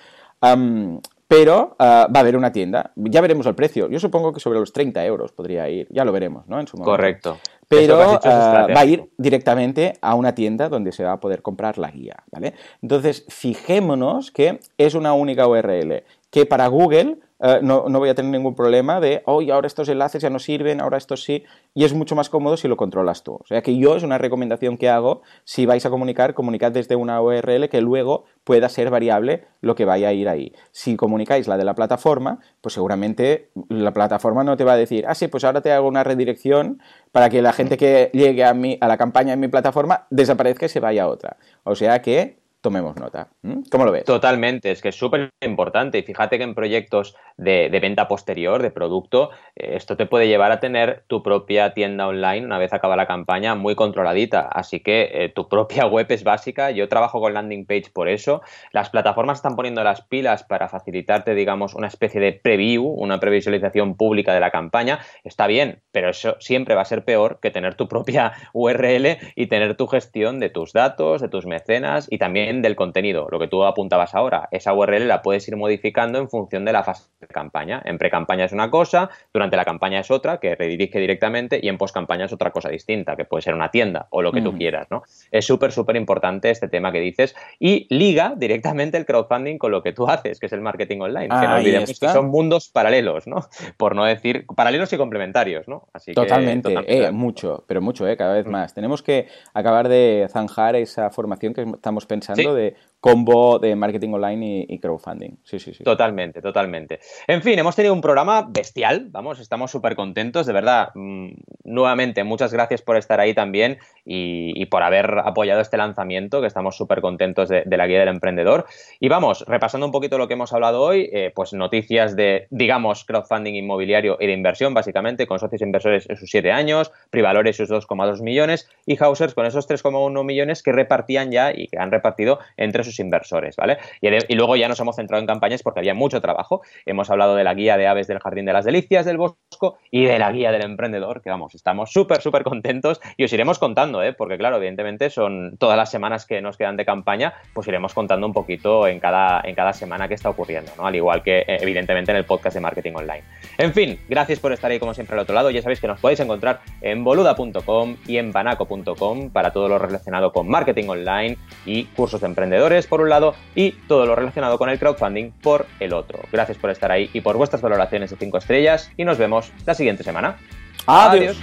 [1.27, 2.91] Pero ah, va a haber una tienda.
[2.95, 3.89] Ya veremos el precio.
[3.89, 5.87] Yo supongo que sobre los 30 euros podría ir.
[5.89, 6.59] Ya lo veremos, ¿no?
[6.59, 6.91] En su momento.
[6.91, 7.37] Correcto.
[7.67, 11.77] Pero ah, va a ir directamente a una tienda donde se va a poder comprar
[11.77, 12.53] la guía, ¿vale?
[12.81, 18.31] Entonces, fijémonos que es una única URL que para Google eh, no, voy a tener
[18.31, 21.93] ningún problema de, oye, ahora estos enlaces ya no sirven, ahora estos sí, y es
[21.93, 23.33] mucho más cómodo si lo controlas tú.
[23.33, 26.95] O sea que yo es una recomendación que hago, si vais a comunicar, comunicad desde
[26.95, 30.53] una URL que luego pueda ser variable lo que vaya a ir ahí.
[30.71, 35.05] Si comunicáis la de la plataforma, pues seguramente la plataforma no te va a decir,
[35.07, 36.81] ah, sí, pues ahora te hago una redirección
[37.11, 40.65] para que la gente que llegue a, mí, a la campaña en mi plataforma desaparezca
[40.65, 41.37] y se vaya a otra.
[41.63, 43.29] O sea que tomemos nota.
[43.71, 44.03] ¿Cómo lo ves?
[44.03, 45.99] Totalmente, es que es súper importante.
[45.99, 50.51] Y fíjate que en proyectos de, venta posterior, de producto, eh, esto te puede llevar
[50.51, 54.41] a tener tu propia tienda online una vez acaba la campaña muy controladita.
[54.41, 56.71] Así que eh, tu propia web es básica.
[56.71, 58.41] Yo trabajo con landing page por eso.
[58.71, 63.95] Las plataformas están poniendo las pilas para facilitarte, digamos, una especie de preview, una previsualización
[63.95, 64.99] pública de la campaña.
[65.23, 69.47] Está bien, pero eso siempre va a ser peor que tener tu propia URL y
[69.47, 73.47] tener tu gestión de tus datos, de tus mecenas y también del contenido, lo que
[73.47, 74.47] tú apuntabas ahora.
[74.51, 77.81] Esa URL la puedes ir modificando en función de la fase de campaña.
[77.85, 81.77] En pre-campaña es una cosa, durante la campaña es otra, que redirige directamente, y en
[81.77, 84.87] post-campaña es otra cosa distinta, que puede ser una tienda o lo que tú quieras,
[84.89, 85.03] ¿no?
[85.31, 89.83] Es súper, súper importante este tema que dices y liga directamente el crowdfunding con lo
[89.83, 91.27] que tú haces, que es el marketing online.
[91.27, 93.41] que no olvidemos que son mundos paralelos, ¿no?
[93.77, 95.87] Por no decir paralelos y complementarios, ¿no?
[95.93, 98.51] Así totalmente, eh, mucho, pero mucho, eh, cada vez mm.
[98.51, 98.73] más.
[98.73, 104.65] Tenemos que acabar de zanjar esa formación que estamos pensando de combo de marketing online
[104.67, 105.37] y, crowdfunding.
[105.43, 105.83] Sí, sí, sí.
[105.83, 106.99] Totalmente, totalmente.
[107.27, 110.89] En fin, hemos tenido un programa bestial, vamos, estamos súper contentos, de verdad.
[110.95, 111.31] Mm,
[111.63, 116.75] nuevamente, muchas gracias por estar ahí también y, por haber apoyado este lanzamiento, que estamos
[116.75, 118.65] súper contentos de, la guía del emprendedor.
[118.99, 123.05] Y vamos, repasando un poquito lo que hemos hablado hoy, eh, pues noticias de, digamos,
[123.05, 127.69] crowdfunding inmobiliario y de inversión, básicamente, con socios inversores en sus siete años, Privalores sus
[127.69, 132.39] 2,2 millones y Hausers con esos 3,1 millones que repartían ya y que han repartido
[132.55, 133.77] entre sus inversores, ¿vale?
[134.01, 136.61] Y, luego ya nos hemos centrado en campañas porque había mucho trabajo.
[136.85, 140.05] Hemos hablado de la guía de aves del Jardín de las Delicias del Bosco y
[140.05, 144.03] de la guía del emprendedor, que vamos, estamos súper, súper contentos y os iremos contando,
[144.03, 144.13] ¿eh?
[144.13, 148.27] Porque claro, evidentemente son todas las semanas que nos quedan de campaña, pues iremos contando
[148.27, 150.87] un poquito en cada, en cada semana que está ocurriendo, ¿no?
[150.87, 153.23] Al igual que eh, evidentemente en el podcast de Marketing Online.
[153.57, 155.49] En fin, gracias por estar ahí como siempre al otro lado.
[155.49, 160.31] Ya sabéis que nos podéis encontrar en boluda.com y en banaco.com para todo lo relacionado
[160.31, 164.69] con marketing online y cursos de emprendedores por un lado y todo lo relacionado con
[164.69, 166.19] el crowdfunding por el otro.
[166.31, 169.73] Gracias por estar ahí y por vuestras valoraciones de 5 estrellas y nos vemos la
[169.73, 170.37] siguiente semana.
[170.85, 171.37] Adiós.